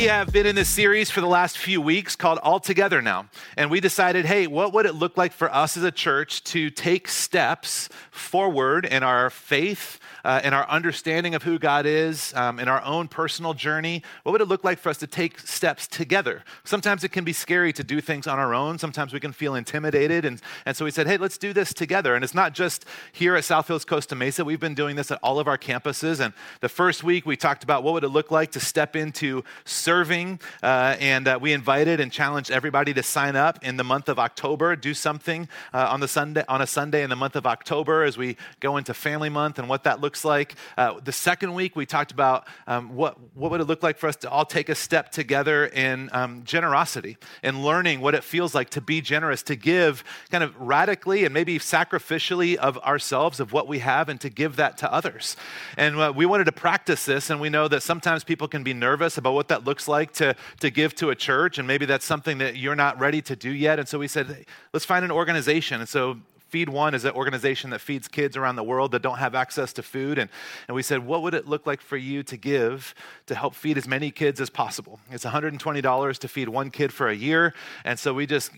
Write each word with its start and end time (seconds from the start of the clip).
We 0.00 0.06
have 0.06 0.32
been 0.32 0.46
in 0.46 0.56
this 0.56 0.70
series 0.70 1.10
for 1.10 1.20
the 1.20 1.26
last 1.26 1.58
few 1.58 1.78
weeks 1.78 2.16
called 2.16 2.38
All 2.38 2.58
Together 2.58 3.02
Now. 3.02 3.28
And 3.58 3.70
we 3.70 3.80
decided, 3.80 4.24
hey, 4.24 4.46
what 4.46 4.72
would 4.72 4.86
it 4.86 4.94
look 4.94 5.18
like 5.18 5.30
for 5.30 5.54
us 5.54 5.76
as 5.76 5.84
a 5.84 5.90
church 5.90 6.42
to 6.44 6.70
take 6.70 7.06
steps 7.06 7.90
forward 8.10 8.86
in 8.86 9.02
our 9.02 9.28
faith 9.28 9.98
uh, 10.24 10.40
in 10.44 10.52
our 10.52 10.68
understanding 10.68 11.34
of 11.34 11.42
who 11.42 11.58
God 11.58 11.86
is, 11.86 12.32
um, 12.34 12.58
in 12.58 12.68
our 12.68 12.82
own 12.84 13.08
personal 13.08 13.54
journey? 13.54 14.02
What 14.22 14.32
would 14.32 14.40
it 14.40 14.48
look 14.48 14.64
like 14.64 14.78
for 14.78 14.88
us 14.88 14.98
to 14.98 15.06
take 15.06 15.38
steps 15.40 15.86
together? 15.86 16.44
Sometimes 16.64 17.04
it 17.04 17.10
can 17.10 17.24
be 17.24 17.32
scary 17.32 17.72
to 17.72 17.84
do 17.84 18.00
things 18.00 18.26
on 18.26 18.38
our 18.38 18.54
own. 18.54 18.78
Sometimes 18.78 19.12
we 19.12 19.20
can 19.20 19.32
feel 19.32 19.54
intimidated. 19.54 20.24
And, 20.24 20.40
and 20.66 20.76
so 20.76 20.84
we 20.84 20.90
said, 20.90 21.06
hey, 21.06 21.16
let's 21.16 21.38
do 21.38 21.52
this 21.52 21.72
together. 21.72 22.14
And 22.14 22.24
it's 22.24 22.34
not 22.34 22.54
just 22.54 22.84
here 23.12 23.36
at 23.36 23.44
South 23.44 23.68
Hills 23.68 23.84
Costa 23.84 24.14
Mesa. 24.14 24.44
We've 24.44 24.60
been 24.60 24.74
doing 24.74 24.96
this 24.96 25.10
at 25.10 25.18
all 25.22 25.38
of 25.38 25.46
our 25.46 25.58
campuses. 25.58 26.20
And 26.20 26.34
the 26.60 26.68
first 26.68 27.04
week 27.04 27.26
we 27.26 27.36
talked 27.36 27.62
about 27.62 27.82
what 27.82 27.94
would 27.94 28.04
it 28.04 28.08
look 28.08 28.30
like 28.30 28.52
to 28.52 28.60
step 28.60 28.96
into 28.96 29.44
serving. 29.64 30.40
Uh, 30.62 30.96
and 31.00 31.28
uh, 31.28 31.38
we 31.40 31.52
invited 31.52 32.00
and 32.00 32.10
challenged 32.12 32.50
everybody 32.50 32.92
to 32.94 33.02
sign 33.02 33.36
up 33.36 33.64
in 33.64 33.76
the 33.76 33.84
month 33.84 34.08
of 34.08 34.18
October, 34.18 34.76
do 34.76 34.94
something 34.94 35.48
uh, 35.72 35.88
on, 35.90 36.00
the 36.00 36.08
Sunday, 36.08 36.44
on 36.48 36.60
a 36.60 36.66
Sunday 36.66 37.02
in 37.02 37.10
the 37.10 37.16
month 37.16 37.36
of 37.36 37.46
October 37.46 38.02
as 38.02 38.18
we 38.18 38.36
go 38.60 38.76
into 38.76 38.94
Family 38.94 39.28
Month 39.28 39.58
and 39.58 39.68
what 39.68 39.84
that 39.84 40.00
looks 40.00 40.09
looks 40.10 40.24
like. 40.24 40.56
Uh, 40.76 40.98
the 41.04 41.12
second 41.12 41.54
week, 41.54 41.76
we 41.76 41.86
talked 41.86 42.10
about 42.10 42.48
um, 42.66 42.96
what, 42.96 43.16
what 43.36 43.52
would 43.52 43.60
it 43.60 43.66
look 43.66 43.80
like 43.80 43.96
for 43.96 44.08
us 44.08 44.16
to 44.16 44.28
all 44.28 44.44
take 44.44 44.68
a 44.68 44.74
step 44.74 45.12
together 45.12 45.66
in 45.66 46.10
um, 46.12 46.42
generosity 46.42 47.16
and 47.44 47.62
learning 47.62 48.00
what 48.00 48.12
it 48.12 48.24
feels 48.24 48.52
like 48.52 48.70
to 48.70 48.80
be 48.80 49.00
generous, 49.00 49.40
to 49.44 49.54
give 49.54 50.02
kind 50.28 50.42
of 50.42 50.52
radically 50.60 51.24
and 51.24 51.32
maybe 51.32 51.60
sacrificially 51.60 52.56
of 52.56 52.76
ourselves, 52.78 53.38
of 53.38 53.52
what 53.52 53.68
we 53.68 53.78
have, 53.78 54.08
and 54.08 54.20
to 54.20 54.28
give 54.28 54.56
that 54.56 54.76
to 54.76 54.92
others. 54.92 55.36
And 55.76 55.96
uh, 56.00 56.12
we 56.12 56.26
wanted 56.26 56.46
to 56.46 56.52
practice 56.52 57.04
this, 57.04 57.30
and 57.30 57.40
we 57.40 57.48
know 57.48 57.68
that 57.68 57.84
sometimes 57.84 58.24
people 58.24 58.48
can 58.48 58.64
be 58.64 58.74
nervous 58.74 59.16
about 59.16 59.34
what 59.34 59.46
that 59.46 59.62
looks 59.62 59.86
like 59.86 60.12
to, 60.14 60.34
to 60.58 60.70
give 60.72 60.96
to 60.96 61.10
a 61.10 61.14
church, 61.14 61.56
and 61.58 61.68
maybe 61.68 61.86
that's 61.86 62.04
something 62.04 62.38
that 62.38 62.56
you're 62.56 62.74
not 62.74 62.98
ready 62.98 63.22
to 63.22 63.36
do 63.36 63.50
yet. 63.50 63.78
And 63.78 63.86
so 63.86 64.00
we 64.00 64.08
said, 64.08 64.26
hey, 64.26 64.44
let's 64.72 64.84
find 64.84 65.04
an 65.04 65.12
organization. 65.12 65.78
And 65.78 65.88
so 65.88 66.16
Feed 66.50 66.68
One 66.68 66.94
is 66.94 67.04
an 67.04 67.12
organization 67.12 67.70
that 67.70 67.80
feeds 67.80 68.08
kids 68.08 68.36
around 68.36 68.56
the 68.56 68.64
world 68.64 68.90
that 68.90 69.02
don't 69.02 69.18
have 69.18 69.34
access 69.36 69.72
to 69.74 69.82
food. 69.82 70.18
And, 70.18 70.28
and 70.66 70.74
we 70.74 70.82
said, 70.82 71.06
what 71.06 71.22
would 71.22 71.32
it 71.32 71.46
look 71.46 71.64
like 71.66 71.80
for 71.80 71.96
you 71.96 72.22
to 72.24 72.36
give 72.36 72.94
to 73.26 73.34
help 73.36 73.54
feed 73.54 73.78
as 73.78 73.86
many 73.86 74.10
kids 74.10 74.40
as 74.40 74.50
possible? 74.50 74.98
It's 75.10 75.24
$120 75.24 76.18
to 76.18 76.28
feed 76.28 76.48
one 76.48 76.70
kid 76.70 76.92
for 76.92 77.08
a 77.08 77.14
year. 77.14 77.54
And 77.84 77.98
so 77.98 78.12
we 78.12 78.26
just 78.26 78.50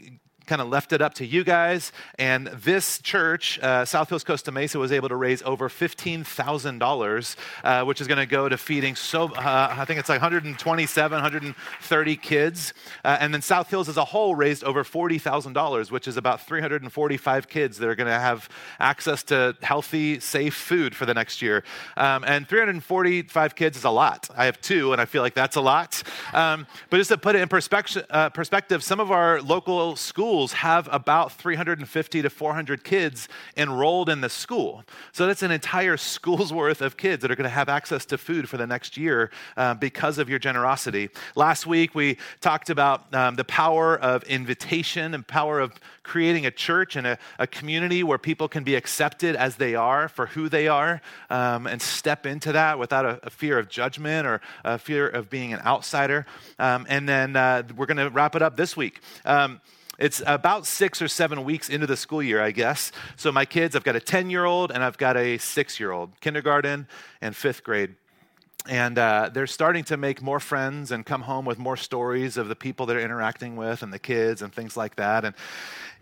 kind 0.47 0.61
of 0.61 0.69
left 0.69 0.93
it 0.93 1.01
up 1.01 1.15
to 1.15 1.27
you 1.27 1.45
guys. 1.45 1.93
And 2.19 2.49
this 2.49 3.01
church, 3.01 3.59
uh, 3.61 3.85
South 3.85 4.09
Hills 4.09 4.25
Costa 4.25 4.53
Mesa, 4.53 4.79
was 4.79 4.93
able 4.93 5.09
to 5.09 5.17
raise 5.17 5.43
over 5.43 5.69
$15,000, 5.69 7.37
uh, 7.65 7.85
which 7.85 8.01
is 8.01 8.07
going 8.07 8.19
to 8.19 8.27
go 8.27 8.49
to 8.49 8.57
feeding 8.57 8.97
so, 8.97 9.33
uh, 9.33 9.75
I 9.79 9.85
think 9.85 10.01
it's 10.01 10.09
like 10.09 10.21
127, 10.21 11.17
130 11.17 12.17
kids. 12.17 12.75
Uh, 13.05 13.19
and 13.21 13.33
then 13.33 13.43
South 13.43 13.71
Hills 13.71 13.89
as 13.89 13.97
a 13.97 14.05
whole 14.05 14.35
raised 14.35 14.65
over 14.65 14.85
$40,000, 14.85 15.91
which 15.91 16.09
is 16.09 16.17
about 16.17 16.47
345 16.47 17.49
kids 17.49 17.79
that 17.79 17.89
are 17.89 17.95
going 17.95 18.07
to 18.09 18.19
have 18.19 18.49
access 18.79 19.23
to 19.25 19.57
healthy, 19.63 20.21
safe 20.21 20.55
food 20.55 20.95
for 20.95 21.07
the 21.07 21.15
next 21.15 21.43
year. 21.43 21.65
Um, 21.97 22.25
and 22.25 22.49
345 22.49 23.55
kids 23.55 23.77
is 23.77 23.85
a 23.85 23.91
lot. 23.91 24.29
I 24.37 24.47
have 24.47 24.61
two, 24.61 24.93
and 24.93 25.01
I 25.01 25.05
feel 25.05 25.23
like 25.23 25.35
that's 25.35 25.57
a 25.57 25.61
lot. 25.61 26.03
Um, 26.33 26.67
but 26.91 26.97
just 26.97 27.11
to 27.11 27.19
put 27.19 27.37
it 27.37 27.43
in 27.43 27.49
perspective, 27.49 28.07
uh, 28.11 28.31
perspective 28.31 28.83
some 28.83 29.01
of 29.01 29.11
our 29.11 29.41
local 29.41 29.97
schools 29.97 30.32
schools 30.33 30.53
have 30.55 30.89
about 30.91 31.31
350 31.33 32.23
to 32.23 32.31
400 32.31 32.85
kids 32.85 33.29
enrolled 33.55 34.09
in 34.09 34.23
the 34.23 34.31
school. 34.31 34.83
So 35.13 35.27
that's 35.27 35.43
an 35.43 35.51
entire 35.51 35.99
school's 35.99 36.51
worth 36.63 36.81
of 36.81 36.97
kids 36.97 37.21
that 37.21 37.31
are 37.31 37.37
going 37.37 37.45
to 37.45 37.51
have 37.51 37.69
access 37.69 38.07
to 38.07 38.17
food 38.17 38.49
for 38.49 38.57
the 38.57 38.67
next 38.67 38.97
year 38.97 39.31
uh, 39.59 39.75
because 39.75 40.17
of 40.17 40.31
your 40.31 40.39
generosity. 40.39 41.11
Last 41.37 41.67
week, 41.67 41.95
we 41.95 42.17
talked 42.41 42.71
about 42.71 43.13
um, 43.15 43.35
the 43.35 43.45
power 43.45 43.99
of 43.99 44.23
invitation 44.23 45.13
and 45.13 45.27
power 45.27 45.61
of 45.61 45.73
creating 46.03 46.47
a 46.47 46.51
church 46.51 46.97
and 46.97 47.07
a, 47.07 47.19
a, 47.39 47.47
community 47.47 48.03
where 48.03 48.19
people 48.19 48.49
can 48.49 48.65
be 48.65 48.75
accepted 48.75 49.37
as 49.37 49.57
they 49.57 49.75
are 49.75 50.09
for 50.09 50.27
who 50.27 50.49
they 50.49 50.67
are 50.67 51.03
um, 51.29 51.67
and 51.67 51.83
step 51.83 52.25
into 52.25 52.53
that 52.53 52.79
without 52.79 53.05
a, 53.05 53.21
a, 53.23 53.31
fear 53.31 53.59
of 53.59 53.69
judgment 53.69 54.27
or 54.27 54.41
a 54.65 54.79
fear 54.79 55.07
of 55.07 55.29
being 55.29 55.53
an 55.53 55.61
outsider. 55.61 56.25
Um, 56.59 56.87
and 56.89 57.07
then 57.09 57.37
uh, 57.37 57.65
we're 57.77 57.87
going 57.87 57.99
to 57.99 58.09
wrap 58.09 58.35
it 58.35 58.43
up 58.43 58.57
this 58.57 58.77
week. 58.77 59.01
Um, 59.25 59.61
it's 59.99 60.23
about 60.27 60.67
six 60.67 61.03
or 61.03 61.09
seven 61.09 61.45
weeks 61.45 61.69
into 61.69 61.87
the 61.87 61.97
school 61.97 62.23
year, 62.23 62.41
I 62.41 62.51
guess. 62.51 62.93
So 63.17 63.31
my 63.31 63.45
kids, 63.45 63.77
I've 63.77 63.85
got 63.85 63.97
a 63.97 64.01
10 64.01 64.31
year 64.31 64.45
old 64.45 64.71
and 64.71 64.83
I've 64.83 64.99
got 64.99 65.17
a 65.17 65.39
six 65.39 65.79
year 65.79 65.93
old, 65.93 66.19
kindergarten 66.21 66.89
and 67.21 67.37
fifth 67.37 67.63
grade. 67.63 67.95
And 68.69 68.97
uh, 68.97 69.31
they're 69.33 69.49
starting 69.49 69.83
to 69.85 69.97
make 69.97 70.23
more 70.23 70.39
friends 70.39 70.93
and 70.93 71.05
come 71.05 71.23
home 71.23 71.45
with 71.45 71.59
more 71.59 71.77
stories 71.77 72.37
of 72.37 72.47
the 72.49 72.55
people 72.55 72.87
they're 72.87 73.01
interacting 73.01 73.57
with 73.57 73.83
and 73.83 73.93
the 73.93 73.99
kids 73.99 74.41
and 74.41 74.53
things 74.53 74.77
like 74.77 74.97
that. 74.97 75.25
And, 75.25 75.35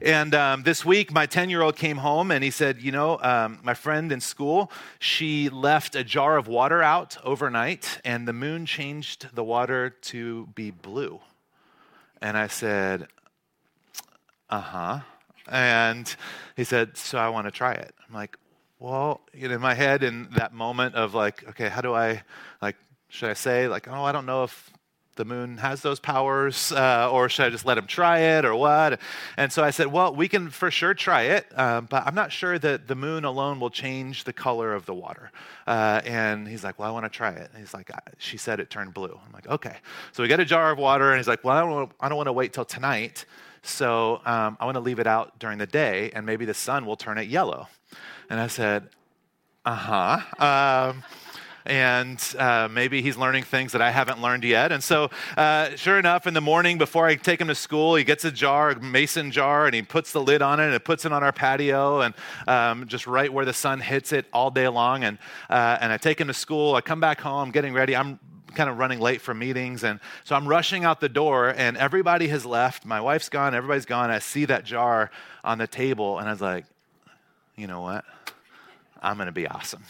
and 0.03 0.35
um, 0.35 0.63
this 0.63 0.85
week, 0.85 1.11
my 1.11 1.25
10 1.25 1.49
year 1.49 1.63
old 1.63 1.77
came 1.77 1.97
home 1.97 2.31
and 2.31 2.45
he 2.45 2.51
said, 2.51 2.83
You 2.83 2.93
know, 2.93 3.19
um, 3.23 3.61
my 3.63 3.73
friend 3.73 4.13
in 4.13 4.21
school, 4.21 4.71
she 4.99 5.49
left 5.49 5.97
a 5.97 6.05
jar 6.05 6.37
of 6.37 6.49
water 6.49 6.83
out 6.83 7.17
overnight, 7.25 7.99
and 8.05 8.29
the 8.29 8.35
moon 8.35 8.67
changed 8.67 9.35
the 9.35 9.45
water 9.45 9.89
to 9.89 10.47
be 10.55 10.71
blue. 10.71 11.21
And 12.21 12.37
I 12.37 12.49
said, 12.49 13.09
uh 14.51 14.61
huh. 14.61 15.01
And 15.49 16.15
he 16.57 16.65
said, 16.65 16.97
So 16.97 17.19
I 17.19 17.29
want 17.29 17.47
to 17.47 17.51
try 17.51 17.73
it. 17.73 17.95
I'm 18.07 18.15
like, 18.15 18.37
Well, 18.79 19.21
you 19.33 19.49
know, 19.49 19.55
in 19.55 19.61
my 19.61 19.75
head, 19.75 20.03
in 20.03 20.29
that 20.37 20.53
moment 20.53 20.95
of 20.95 21.15
like, 21.15 21.49
okay, 21.51 21.69
how 21.69 21.81
do 21.81 21.95
I, 21.95 22.23
like, 22.61 22.77
should 23.09 23.31
I 23.31 23.35
say, 23.35 23.67
like, 23.69 23.89
oh, 23.89 24.05
I 24.05 24.13
don't 24.13 24.27
know 24.27 24.45
if 24.45 24.71
the 25.17 25.25
moon 25.27 25.59
has 25.59 25.83
those 25.83 26.01
powers, 26.01 26.73
uh, 26.73 27.11
or 27.13 27.29
should 27.29 27.45
I 27.45 27.51
just 27.51 27.67
let 27.67 27.77
him 27.77 27.87
try 27.87 28.21
it, 28.21 28.47
or 28.47 28.55
what? 28.55 29.01
And 29.37 29.53
so 29.53 29.63
I 29.63 29.71
said, 29.71 29.89
well, 29.89 30.15
we 30.15 30.29
can 30.29 30.49
for 30.49 30.71
sure 30.71 30.95
try 30.95 31.23
it, 31.23 31.47
uh, 31.55 31.83
but 31.83 32.07
I'm 32.07 32.15
not 32.15 32.33
sure 32.33 32.59
that 32.59 32.89
the 32.89 32.95
moon 32.95 33.27
alone 33.27 33.61
will 33.61 33.69
change 33.69 34.25
the 34.25 34.33
color 34.33 34.73
of 34.73 34.87
the 34.87 34.95
water. 34.95 35.31
Uh, 35.67 36.01
and 36.07 36.49
he's 36.49 36.65
like, 36.65 36.79
well, 36.79 36.89
I 36.89 36.93
want 36.93 37.05
to 37.05 37.11
try 37.11 37.33
it. 37.33 37.51
And 37.53 37.59
he's 37.59 37.75
like, 37.75 37.91
she 38.17 38.39
said 38.39 38.61
it 38.61 38.71
turned 38.71 38.95
blue. 38.95 39.21
I'm 39.27 39.33
like, 39.33 39.47
okay. 39.47 39.77
So 40.13 40.23
we 40.23 40.29
get 40.29 40.41
a 40.41 40.45
jar 40.45 40.71
of 40.71 40.79
water, 40.79 41.11
and 41.11 41.19
he's 41.19 41.29
like, 41.29 41.45
well, 41.45 41.57
I 41.57 41.69
don't, 41.69 41.93
I 42.01 42.09
don't 42.09 42.17
want 42.17 42.29
to 42.29 42.33
wait 42.33 42.55
till 42.55 42.65
tonight. 42.65 43.27
So 43.63 44.21
um, 44.25 44.57
I 44.61 44.65
want 44.65 44.77
to 44.77 44.81
leave 44.81 44.99
it 44.99 45.07
out 45.07 45.39
during 45.39 45.59
the 45.59 45.67
day, 45.67 46.11
and 46.15 46.25
maybe 46.25 46.45
the 46.45 46.55
sun 46.55 46.87
will 46.87 46.97
turn 46.97 47.19
it 47.19 47.29
yellow. 47.29 47.69
And 48.29 48.41
I 48.41 48.47
said, 48.47 48.89
uh 49.65 49.75
huh. 49.75 50.93
Um, 50.93 51.03
and 51.67 52.35
uh, 52.39 52.69
maybe 52.71 53.03
he's 53.03 53.17
learning 53.17 53.45
things 53.45 53.73
that 53.73 53.83
I 53.83 53.91
haven't 53.91 54.21
learned 54.21 54.45
yet. 54.45 54.73
And 54.73 54.83
so, 54.83 55.11
uh, 55.37 55.77
sure 55.77 55.99
enough, 55.99 56.27
in 56.27 56.35
the 56.35 56.41
morning 56.41 56.79
before 56.79 57.07
I 57.07 57.17
take 57.17 57.41
him 57.41 57.49
to 57.49 57.55
school, 57.55 57.97
he 57.97 58.05
gets 58.05 58.25
a 58.25 58.33
jar, 58.33 58.71
a 58.71 58.81
mason 58.81 59.31
jar, 59.31 59.67
and 59.67 59.75
he 59.75 59.83
puts 59.83 60.13
the 60.13 60.21
lid 60.21 60.43
on 60.43 60.59
it 60.59 60.65
and 60.65 60.75
it 60.75 60.85
puts 60.85 61.05
it 61.05 61.13
on 61.13 61.23
our 61.23 61.33
patio 61.33 62.01
and 62.01 62.15
um, 62.49 62.87
just 62.87 63.07
right 63.07 63.33
where 63.33 63.45
the 63.45 63.53
sun 63.53 63.81
hits 63.81 64.13
it 64.13 64.27
all 64.33 64.51
day 64.51 64.69
long. 64.69 65.05
And, 65.05 65.19
uh, 65.49 65.79
and 65.81 65.93
I 65.93 65.99
take 65.99 66.21
him 66.21 66.29
to 66.29 66.35
school. 66.35 66.75
I 66.75 66.81
come 66.81 67.01
back 67.01 67.21
home, 67.21 67.51
getting 67.51 67.75
ready. 67.75 67.95
I'm 67.95 68.19
kind 68.55 68.71
of 68.71 68.79
running 68.79 69.01
late 69.01 69.21
for 69.21 69.35
meetings. 69.35 69.85
And 69.85 70.01
so 70.25 70.37
I'm 70.37 70.47
rushing 70.47 70.85
out 70.85 71.01
the 71.01 71.09
door, 71.09 71.55
and 71.57 71.77
everybody 71.77 72.29
has 72.29 72.45
left. 72.45 72.85
My 72.85 73.01
wife's 73.01 73.29
gone, 73.29 73.55
everybody's 73.55 73.87
gone. 73.87 74.11
I 74.11 74.19
see 74.19 74.45
that 74.47 74.65
jar 74.65 75.11
on 75.45 75.59
the 75.59 75.67
table, 75.67 76.19
and 76.19 76.29
I 76.29 76.33
was 76.33 76.41
like, 76.41 76.65
you 77.57 77.67
know 77.67 77.81
what? 77.81 78.05
I'm 79.03 79.17
going 79.17 79.27
to 79.27 79.33
be 79.33 79.47
awesome. 79.47 79.83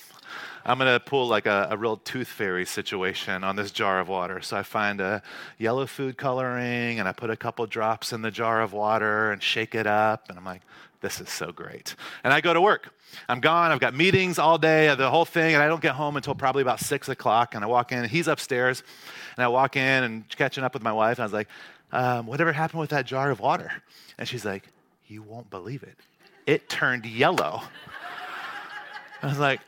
I'm 0.64 0.79
going 0.79 0.93
to 0.93 1.00
pull 1.00 1.26
like 1.26 1.46
a, 1.46 1.69
a, 1.70 1.76
real 1.76 1.96
tooth 1.96 2.29
fairy 2.29 2.67
situation 2.67 3.43
on 3.44 3.56
this 3.56 3.70
jar 3.70 3.99
of 3.99 4.08
water. 4.08 4.40
So 4.40 4.56
I 4.56 4.62
find 4.62 5.00
a 5.00 5.23
yellow 5.58 5.87
food 5.87 6.17
coloring 6.17 7.00
and 7.00 7.08
I 7.08 7.12
put 7.12 7.31
a 7.31 7.37
couple 7.37 7.67
drops 7.67 8.12
in 8.12 8.23
the 8.23 8.31
jar 8.31 8.61
of 8.61 8.73
water 8.73 9.32
and 9.32 9.43
shake 9.43 9.75
it 9.75 9.87
up. 9.87 10.29
And 10.29 10.38
I'm 10.38 10.44
like, 10.44 10.62
this 11.00 11.20
is 11.20 11.31
so 11.31 11.50
great. 11.50 11.94
And 12.25 12.32
I 12.32 12.41
go 12.41 12.52
to 12.52 12.61
work. 12.61 12.93
I'm 13.29 13.41
gone. 13.41 13.73
I've 13.73 13.81
got 13.81 13.94
meetings 13.94 14.38
all 14.38 14.58
day, 14.58 14.94
the 14.94 15.11
whole 15.11 15.25
thing, 15.25 15.55
and 15.55 15.62
I 15.62 15.69
don't 15.69 15.81
get 15.81 15.94
home 15.94 16.17
until 16.17 16.35
probably 16.35 16.62
about 16.62 16.81
six 16.81 17.08
o'clock. 17.08 17.55
And 17.55 17.64
I 17.64 17.67
walk 17.67 17.93
in, 17.93 17.99
and 17.99 18.11
he's 18.11 18.29
upstairs, 18.29 18.82
and 19.37 19.44
I 19.44 19.49
walk 19.49 19.76
in 19.76 20.05
and 20.05 20.29
catching 20.31 20.62
up 20.62 20.75
with 20.75 20.82
my 20.82 20.93
wife. 20.93 21.19
And 21.19 21.23
I 21.23 21.26
was 21.26 21.32
like, 21.32 21.49
um, 21.93 22.26
"Whatever 22.26 22.52
happened 22.52 22.81
with 22.81 22.91
that 22.91 23.06
jar 23.06 23.31
of 23.31 23.41
water?" 23.41 23.73
And 24.19 24.29
she's 24.29 24.44
like, 24.44 24.64
"You 25.08 25.23
won't 25.23 25.50
believe 25.50 25.82
it. 25.82 25.97
It 26.47 26.69
turned 26.69 27.06
yellow." 27.06 27.62
I 29.23 29.26
was 29.26 29.38
like, 29.38 29.61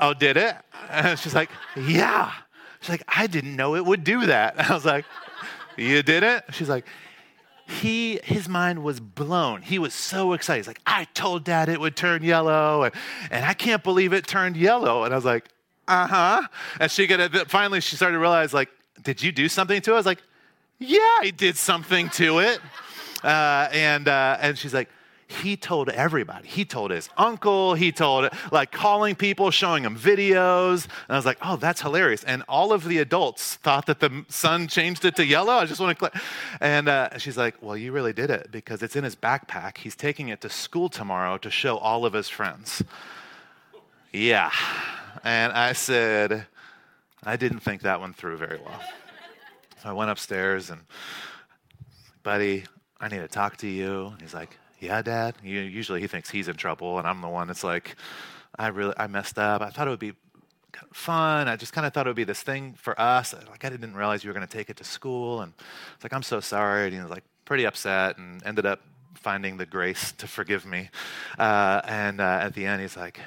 "Oh, 0.00 0.14
did 0.14 0.36
it?" 0.36 0.56
And 0.90 1.18
she's 1.18 1.34
like, 1.34 1.50
"Yeah." 1.76 2.32
She's 2.80 2.90
like, 2.90 3.04
"I 3.08 3.26
didn't 3.26 3.56
know 3.56 3.74
it 3.74 3.84
would 3.84 4.04
do 4.04 4.26
that." 4.26 4.58
I 4.70 4.72
was 4.72 4.84
like, 4.84 5.04
"You 5.76 6.02
did 6.02 6.22
it?" 6.22 6.44
She's 6.52 6.68
like, 6.68 6.86
he 7.72 8.20
his 8.22 8.48
mind 8.48 8.82
was 8.82 9.00
blown. 9.00 9.62
He 9.62 9.78
was 9.78 9.94
so 9.94 10.32
excited. 10.32 10.60
He's 10.60 10.66
like, 10.66 10.80
I 10.86 11.04
told 11.14 11.44
dad 11.44 11.68
it 11.68 11.80
would 11.80 11.96
turn 11.96 12.22
yellow, 12.22 12.84
and, 12.84 12.94
and 13.30 13.44
I 13.44 13.54
can't 13.54 13.82
believe 13.82 14.12
it 14.12 14.26
turned 14.26 14.56
yellow. 14.56 15.04
And 15.04 15.12
I 15.12 15.16
was 15.16 15.24
like, 15.24 15.48
uh-huh. 15.88 16.42
And 16.80 16.90
she 16.90 17.06
finally 17.46 17.80
she 17.80 17.96
started 17.96 18.14
to 18.14 18.20
realize, 18.20 18.54
like, 18.54 18.68
did 19.02 19.22
you 19.22 19.32
do 19.32 19.48
something 19.48 19.80
to 19.82 19.90
it? 19.90 19.94
I 19.94 19.96
was 19.96 20.06
like, 20.06 20.22
yeah, 20.78 20.98
I 21.20 21.32
did 21.36 21.56
something 21.56 22.08
to 22.10 22.38
it. 22.40 22.60
Uh, 23.24 23.68
and 23.72 24.08
uh, 24.08 24.36
and 24.40 24.58
she's 24.58 24.74
like, 24.74 24.88
he 25.32 25.56
told 25.56 25.88
everybody. 25.88 26.46
He 26.46 26.64
told 26.64 26.90
his 26.90 27.08
uncle. 27.16 27.74
He 27.74 27.92
told, 27.92 28.30
like, 28.50 28.70
calling 28.70 29.14
people, 29.14 29.50
showing 29.50 29.82
them 29.82 29.96
videos. 29.96 30.84
And 30.84 31.10
I 31.10 31.16
was 31.16 31.26
like, 31.26 31.38
oh, 31.42 31.56
that's 31.56 31.80
hilarious. 31.80 32.22
And 32.24 32.42
all 32.48 32.72
of 32.72 32.84
the 32.84 32.98
adults 32.98 33.56
thought 33.56 33.86
that 33.86 34.00
the 34.00 34.24
sun 34.28 34.68
changed 34.68 35.04
it 35.04 35.16
to 35.16 35.24
yellow. 35.24 35.54
I 35.54 35.64
just 35.64 35.80
want 35.80 35.98
to 35.98 36.10
click. 36.10 36.22
And 36.60 36.88
uh, 36.88 37.18
she's 37.18 37.36
like, 37.36 37.56
well, 37.60 37.76
you 37.76 37.92
really 37.92 38.12
did 38.12 38.30
it 38.30 38.50
because 38.50 38.82
it's 38.82 38.96
in 38.96 39.04
his 39.04 39.16
backpack. 39.16 39.78
He's 39.78 39.96
taking 39.96 40.28
it 40.28 40.40
to 40.42 40.48
school 40.48 40.88
tomorrow 40.88 41.38
to 41.38 41.50
show 41.50 41.78
all 41.78 42.04
of 42.04 42.12
his 42.12 42.28
friends. 42.28 42.82
Yeah. 44.12 44.50
And 45.24 45.52
I 45.52 45.72
said, 45.72 46.46
I 47.24 47.36
didn't 47.36 47.60
think 47.60 47.82
that 47.82 48.00
one 48.00 48.12
through 48.12 48.36
very 48.36 48.58
well. 48.58 48.80
So 49.82 49.88
I 49.88 49.92
went 49.92 50.10
upstairs 50.10 50.70
and, 50.70 50.82
buddy, 52.22 52.64
I 53.00 53.08
need 53.08 53.18
to 53.18 53.28
talk 53.28 53.56
to 53.58 53.66
you. 53.66 54.12
He's 54.20 54.34
like, 54.34 54.56
yeah, 54.82 55.00
Dad. 55.00 55.36
Usually 55.42 56.00
he 56.00 56.08
thinks 56.08 56.28
he's 56.28 56.48
in 56.48 56.56
trouble, 56.56 56.98
and 56.98 57.06
I'm 57.06 57.20
the 57.20 57.28
one 57.28 57.46
that's 57.46 57.62
like, 57.62 57.96
I 58.58 58.68
really, 58.68 58.94
I 58.96 59.06
messed 59.06 59.38
up. 59.38 59.62
I 59.62 59.70
thought 59.70 59.86
it 59.86 59.90
would 59.90 60.00
be 60.00 60.14
fun. 60.92 61.46
I 61.48 61.56
just 61.56 61.72
kind 61.72 61.86
of 61.86 61.94
thought 61.94 62.06
it 62.06 62.10
would 62.10 62.16
be 62.16 62.24
this 62.24 62.42
thing 62.42 62.74
for 62.74 63.00
us. 63.00 63.32
Like 63.48 63.64
I 63.64 63.70
didn't 63.70 63.94
realize 63.94 64.24
you 64.24 64.28
were 64.28 64.34
going 64.34 64.46
to 64.46 64.52
take 64.52 64.70
it 64.70 64.76
to 64.78 64.84
school, 64.84 65.42
and 65.42 65.52
it's 65.94 66.04
like 66.04 66.12
I'm 66.12 66.22
so 66.22 66.40
sorry. 66.40 66.86
And 66.86 66.94
he 66.94 67.00
was 67.00 67.10
like 67.10 67.24
pretty 67.44 67.64
upset, 67.64 68.18
and 68.18 68.44
ended 68.44 68.66
up 68.66 68.80
finding 69.14 69.56
the 69.56 69.66
grace 69.66 70.12
to 70.18 70.26
forgive 70.26 70.66
me. 70.66 70.90
Uh, 71.38 71.80
and 71.84 72.20
uh, 72.20 72.40
at 72.42 72.54
the 72.54 72.66
end, 72.66 72.82
he's 72.82 72.96
like, 72.96 73.20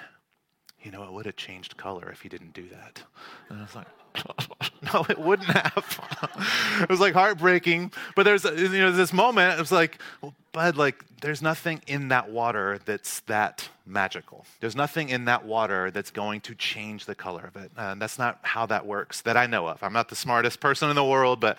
you 0.84 0.92
know, 0.92 1.04
it 1.04 1.12
would 1.13 1.25
have 1.25 1.38
changed 1.38 1.78
color 1.78 2.10
if 2.12 2.24
you 2.24 2.30
didn't 2.30 2.54
do 2.54 2.68
that. 2.69 3.02
And 3.50 3.60
I 3.60 3.62
was 3.62 3.75
like, 3.75 3.88
no, 4.94 5.06
it 5.10 5.18
wouldn't 5.18 5.50
have. 5.50 6.80
it 6.82 6.90
was 6.90 7.00
like 7.00 7.14
heartbreaking. 7.14 7.92
But 8.16 8.24
there's 8.24 8.44
you 8.44 8.70
know 8.70 8.92
this 8.92 9.14
moment. 9.14 9.58
It 9.58 9.60
was 9.60 9.72
like, 9.72 10.00
well, 10.22 10.34
Bud, 10.52 10.78
like 10.78 11.04
there's 11.22 11.42
nothing 11.42 11.82
in 11.88 12.10
that 12.10 12.30
water 12.30 12.80
that's 12.86 13.22
that 13.22 13.70
magical. 13.86 14.46
There's 14.60 14.76
nothing 14.76 15.10
in 15.10 15.26
that 15.26 15.46
water 15.46 15.92
that's 15.92 16.12
going 16.12 16.42
to 16.42 16.56
change 16.56 17.06
the 17.06 17.16
color 17.16 17.52
of 17.54 17.62
it. 17.62 17.72
Uh, 17.78 17.96
that's 17.96 18.18
not 18.18 18.40
how 18.42 18.66
that 18.68 18.86
works 18.86 19.22
that 19.22 19.38
I 19.38 19.46
know 19.48 19.68
of. 19.68 19.82
I'm 19.84 19.94
not 19.94 20.10
the 20.10 20.16
smartest 20.16 20.60
person 20.60 20.90
in 20.90 20.96
the 20.96 21.04
world, 21.04 21.40
but 21.40 21.58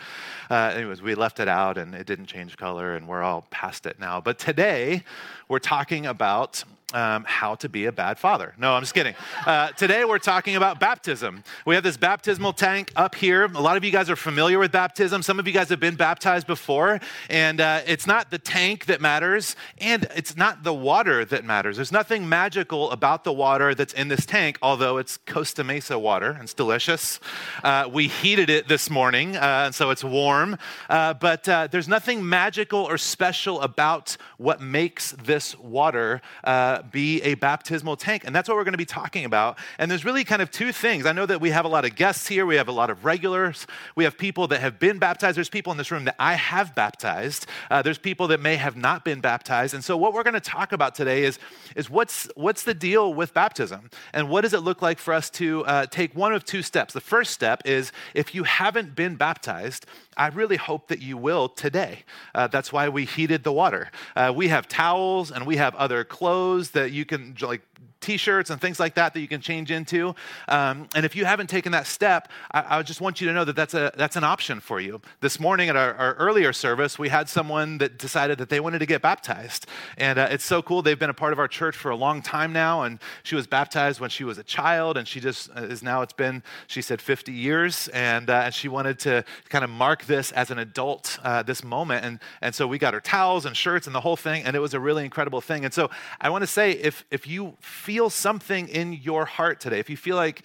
uh, 0.50 0.72
anyways, 0.74 1.02
we 1.02 1.14
left 1.14 1.40
it 1.40 1.48
out 1.48 1.78
and 1.78 1.94
it 1.94 2.06
didn't 2.06 2.26
change 2.26 2.56
color, 2.56 2.94
and 2.94 3.06
we're 3.06 3.22
all 3.22 3.46
past 3.50 3.86
it 3.86 3.98
now. 3.98 4.20
But 4.20 4.38
today, 4.38 5.04
we're 5.48 5.58
talking 5.58 6.06
about 6.06 6.64
um, 6.92 7.24
how 7.26 7.56
to 7.56 7.68
be 7.68 7.86
a 7.86 7.92
bad 7.92 8.18
father. 8.18 8.54
No, 8.58 8.74
I'm 8.74 8.82
just 8.82 8.94
kidding. 8.94 9.14
Uh, 9.44 9.68
today 9.70 10.04
we're 10.04 10.20
talking 10.20 10.54
about 10.54 10.78
baptism. 10.78 11.42
We 11.64 11.74
have 11.74 11.82
this 11.82 11.96
baptismal 11.96 12.52
tank 12.52 12.92
up 12.94 13.16
here. 13.16 13.44
A 13.44 13.60
lot 13.60 13.76
of 13.76 13.82
you 13.82 13.90
guys 13.90 14.08
are 14.08 14.16
familiar 14.16 14.58
with 14.60 14.70
baptism. 14.70 15.22
Some 15.22 15.40
of 15.40 15.48
you 15.48 15.52
guys 15.52 15.68
have 15.68 15.80
been 15.80 15.96
baptized 15.96 16.46
before, 16.46 17.00
and 17.28 17.60
uh, 17.60 17.80
it's 17.86 18.06
not 18.06 18.30
the 18.30 18.38
tank 18.38 18.86
that 18.86 19.00
matters, 19.00 19.56
and 19.78 20.06
it's 20.14 20.36
not 20.36 20.62
the 20.62 20.72
water 20.72 21.24
that 21.24 21.44
matters. 21.44 21.74
There's 21.74 21.90
nothing 21.90 22.28
magical 22.28 22.90
about 22.92 23.24
the 23.24 23.32
water 23.32 23.74
that's 23.74 23.92
in 23.92 24.06
this 24.06 24.24
tank, 24.24 24.56
although 24.62 24.98
it's 24.98 25.18
Costa 25.26 25.64
Mesa 25.64 25.98
water 25.98 26.30
and 26.30 26.42
it's 26.42 26.54
delicious. 26.54 27.18
Uh, 27.64 27.88
we 27.92 28.06
heated 28.06 28.48
it 28.48 28.68
this 28.68 28.88
morning, 28.90 29.36
uh, 29.36 29.64
and 29.66 29.74
so 29.74 29.90
it's 29.90 30.04
warm. 30.04 30.56
Uh, 30.88 31.14
but 31.14 31.48
uh, 31.48 31.66
there's 31.68 31.88
nothing 31.88 32.26
magical 32.28 32.80
or 32.80 32.96
special 32.96 33.60
about 33.60 34.16
what 34.36 34.60
makes 34.60 35.10
this 35.12 35.58
water 35.58 36.20
be 36.82 37.22
a 37.22 37.34
baptismal 37.34 37.96
tank. 37.96 38.24
And 38.24 38.34
that's 38.34 38.48
what 38.48 38.56
we're 38.56 38.64
going 38.64 38.72
to 38.72 38.78
be 38.78 38.84
talking 38.84 39.24
about. 39.24 39.58
And 39.78 39.90
there's 39.90 40.04
really 40.04 40.24
kind 40.24 40.42
of 40.42 40.50
two 40.50 40.72
things. 40.72 41.06
I 41.06 41.12
know 41.12 41.26
that 41.26 41.40
we 41.40 41.50
have 41.50 41.64
a 41.64 41.68
lot 41.68 41.84
of 41.84 41.94
guests 41.94 42.26
here, 42.26 42.46
we 42.46 42.56
have 42.56 42.68
a 42.68 42.72
lot 42.72 42.90
of 42.90 43.04
regulars, 43.04 43.66
we 43.94 44.04
have 44.04 44.16
people 44.18 44.48
that 44.48 44.60
have 44.60 44.78
been 44.78 44.98
baptized. 44.98 45.36
There's 45.36 45.48
people 45.48 45.72
in 45.72 45.78
this 45.78 45.90
room 45.90 46.04
that 46.04 46.16
I 46.18 46.34
have 46.34 46.74
baptized, 46.74 47.46
uh, 47.70 47.82
there's 47.82 47.98
people 47.98 48.28
that 48.28 48.40
may 48.40 48.56
have 48.56 48.76
not 48.76 49.04
been 49.04 49.20
baptized. 49.20 49.74
And 49.74 49.84
so, 49.84 49.96
what 49.96 50.12
we're 50.12 50.22
going 50.22 50.34
to 50.34 50.40
talk 50.40 50.72
about 50.72 50.94
today 50.94 51.24
is, 51.24 51.38
is 51.74 51.90
what's, 51.90 52.28
what's 52.34 52.62
the 52.62 52.74
deal 52.74 53.12
with 53.14 53.34
baptism? 53.34 53.90
And 54.12 54.28
what 54.28 54.42
does 54.42 54.52
it 54.52 54.60
look 54.60 54.82
like 54.82 54.98
for 54.98 55.14
us 55.14 55.30
to 55.30 55.64
uh, 55.64 55.86
take 55.86 56.14
one 56.14 56.32
of 56.32 56.44
two 56.44 56.62
steps? 56.62 56.92
The 56.94 57.00
first 57.00 57.32
step 57.32 57.62
is 57.64 57.92
if 58.14 58.34
you 58.34 58.44
haven't 58.44 58.94
been 58.94 59.16
baptized, 59.16 59.86
I 60.16 60.28
really 60.28 60.56
hope 60.56 60.88
that 60.88 61.00
you 61.00 61.16
will 61.16 61.48
today. 61.48 62.04
Uh, 62.34 62.46
that's 62.46 62.72
why 62.72 62.88
we 62.88 63.04
heated 63.04 63.44
the 63.44 63.52
water. 63.52 63.90
Uh, 64.14 64.32
we 64.34 64.48
have 64.48 64.66
towels 64.66 65.30
and 65.30 65.46
we 65.46 65.56
have 65.56 65.74
other 65.74 66.04
clothes 66.04 66.70
that 66.70 66.92
you 66.92 67.04
can 67.04 67.36
like 67.40 67.62
t-shirts 68.06 68.50
and 68.50 68.60
things 68.60 68.78
like 68.78 68.94
that 68.94 69.12
that 69.14 69.20
you 69.20 69.28
can 69.28 69.40
change 69.40 69.70
into. 69.70 70.14
Um, 70.48 70.88
and 70.94 71.04
if 71.04 71.16
you 71.16 71.24
haven't 71.24 71.48
taken 71.48 71.72
that 71.72 71.86
step 71.86 72.28
I, 72.52 72.78
I, 72.78 72.82
just 72.82 73.00
want 73.00 73.20
you 73.20 73.26
to 73.26 73.34
know 73.34 73.44
that 73.44 73.56
that's, 73.56 73.74
a, 73.74 73.92
that's 73.96 74.16
an 74.16 74.24
option 74.24 74.60
for 74.60 74.80
you. 74.80 75.00
This 75.20 75.40
morning 75.40 75.68
at 75.68 75.76
our, 75.76 75.92
our 75.94 76.14
earlier 76.14 76.52
service 76.52 76.98
we 76.98 77.08
had 77.08 77.28
someone 77.28 77.78
that 77.78 77.98
decided 77.98 78.38
that 78.38 78.48
they 78.48 78.60
wanted 78.60 78.78
to 78.78 78.86
get 78.86 79.02
baptized. 79.02 79.66
And 79.98 80.18
uh, 80.18 80.28
it's 80.30 80.44
so 80.44 80.62
cool. 80.62 80.82
They've 80.82 80.98
been 80.98 81.10
a 81.10 81.14
part 81.14 81.32
of 81.32 81.38
our 81.38 81.48
church 81.48 81.76
for 81.76 81.90
a 81.90 81.96
long 81.96 82.22
time 82.22 82.52
now. 82.52 82.82
And 82.82 83.00
she 83.24 83.34
was 83.34 83.46
baptized 83.46 84.00
when 84.00 84.10
she 84.10 84.24
was 84.24 84.38
a 84.38 84.44
child. 84.44 84.96
And 84.96 85.06
she 85.08 85.20
just 85.20 85.50
uh, 85.56 85.62
is 85.62 85.82
now 85.82 86.02
it's 86.02 86.12
been 86.12 86.42
she 86.66 86.82
said 86.82 87.02
50 87.02 87.32
years. 87.32 87.88
And, 87.88 88.30
uh, 88.30 88.42
and 88.46 88.54
she 88.54 88.68
wanted 88.68 88.98
to 89.00 89.24
kind 89.48 89.64
of 89.64 89.70
mark 89.70 90.04
this 90.04 90.32
as 90.32 90.50
an 90.50 90.58
adult 90.58 91.18
uh, 91.24 91.42
this 91.42 91.64
moment. 91.64 92.04
And, 92.04 92.20
and 92.40 92.54
so 92.54 92.66
we 92.66 92.78
got 92.78 92.94
her 92.94 93.00
towels 93.00 93.46
and 93.46 93.56
shirts 93.56 93.86
and 93.86 93.94
the 93.94 94.00
whole 94.00 94.16
thing. 94.16 94.44
And 94.44 94.54
it 94.54 94.60
was 94.60 94.74
a 94.74 94.80
really 94.80 95.04
incredible 95.04 95.40
thing. 95.40 95.64
And 95.64 95.74
so 95.74 95.90
i 96.20 96.30
want 96.30 96.42
to 96.42 96.46
say 96.46 96.72
if, 96.72 97.04
if 97.10 97.26
you 97.26 97.56
feel 97.60 97.95
something 98.10 98.68
in 98.68 98.92
your 98.92 99.24
heart 99.24 99.60
today, 99.60 99.78
if 99.78 99.88
you 99.88 99.96
feel 99.96 100.16
like 100.16 100.42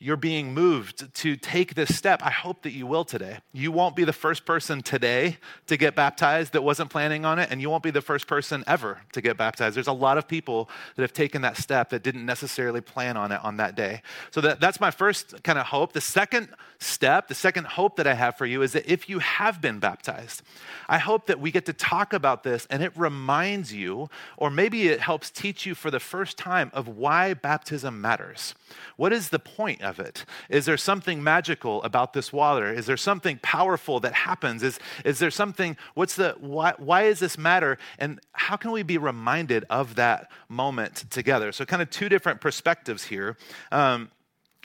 you're 0.00 0.16
being 0.16 0.54
moved 0.54 1.12
to 1.12 1.34
take 1.34 1.74
this 1.74 1.96
step, 1.96 2.22
I 2.22 2.30
hope 2.30 2.62
that 2.62 2.70
you 2.70 2.86
will 2.86 3.04
today. 3.04 3.38
You 3.52 3.72
won't 3.72 3.96
be 3.96 4.04
the 4.04 4.12
first 4.12 4.46
person 4.46 4.80
today 4.80 5.38
to 5.66 5.76
get 5.76 5.96
baptized 5.96 6.52
that 6.52 6.62
wasn't 6.62 6.90
planning 6.90 7.24
on 7.24 7.40
it, 7.40 7.50
and 7.50 7.60
you 7.60 7.68
won't 7.68 7.82
be 7.82 7.90
the 7.90 8.00
first 8.00 8.28
person 8.28 8.62
ever 8.68 9.00
to 9.12 9.20
get 9.20 9.36
baptized. 9.36 9.74
There's 9.74 9.88
a 9.88 9.92
lot 9.92 10.16
of 10.16 10.28
people 10.28 10.70
that 10.94 11.02
have 11.02 11.12
taken 11.12 11.42
that 11.42 11.56
step 11.56 11.90
that 11.90 12.04
didn't 12.04 12.24
necessarily 12.24 12.80
plan 12.80 13.16
on 13.16 13.32
it 13.32 13.40
on 13.42 13.56
that 13.56 13.74
day. 13.74 14.02
So 14.30 14.40
that, 14.42 14.60
that's 14.60 14.80
my 14.80 14.92
first 14.92 15.42
kind 15.42 15.58
of 15.58 15.66
hope. 15.66 15.92
The 15.92 16.00
second 16.00 16.48
step, 16.78 17.26
the 17.26 17.34
second 17.34 17.66
hope 17.66 17.96
that 17.96 18.06
I 18.06 18.14
have 18.14 18.36
for 18.36 18.46
you 18.46 18.62
is 18.62 18.72
that 18.74 18.90
if 18.90 19.08
you 19.08 19.18
have 19.18 19.60
been 19.60 19.80
baptized, 19.80 20.42
I 20.88 20.98
hope 20.98 21.26
that 21.26 21.40
we 21.40 21.50
get 21.50 21.66
to 21.66 21.72
talk 21.72 22.12
about 22.12 22.44
this 22.44 22.66
and 22.70 22.84
it 22.84 22.92
reminds 22.96 23.72
you, 23.72 24.08
or 24.36 24.48
maybe 24.48 24.86
it 24.88 25.00
helps 25.00 25.28
teach 25.30 25.66
you 25.66 25.74
for 25.74 25.90
the 25.90 25.98
first 25.98 26.38
time, 26.38 26.70
of 26.72 26.86
why 26.86 27.34
baptism 27.34 28.00
matters. 28.00 28.54
What 28.96 29.12
is 29.12 29.30
the 29.30 29.40
point 29.40 29.80
of 29.88 29.98
it? 29.98 30.24
Is 30.48 30.66
there 30.66 30.76
something 30.76 31.22
magical 31.22 31.82
about 31.82 32.12
this 32.12 32.32
water? 32.32 32.72
Is 32.72 32.86
there 32.86 32.96
something 32.96 33.38
powerful 33.42 34.00
that 34.00 34.12
happens? 34.12 34.62
Is, 34.62 34.78
is 35.04 35.18
there 35.18 35.30
something, 35.30 35.76
what's 35.94 36.14
the, 36.14 36.36
why, 36.38 36.74
why 36.78 37.04
does 37.04 37.20
this 37.20 37.36
matter? 37.38 37.78
And 37.98 38.20
how 38.32 38.56
can 38.56 38.70
we 38.70 38.82
be 38.82 38.98
reminded 38.98 39.64
of 39.70 39.94
that 39.96 40.30
moment 40.48 41.10
together? 41.10 41.52
So, 41.52 41.64
kind 41.64 41.82
of 41.82 41.90
two 41.90 42.08
different 42.08 42.40
perspectives 42.40 43.04
here. 43.04 43.36
Um, 43.72 44.10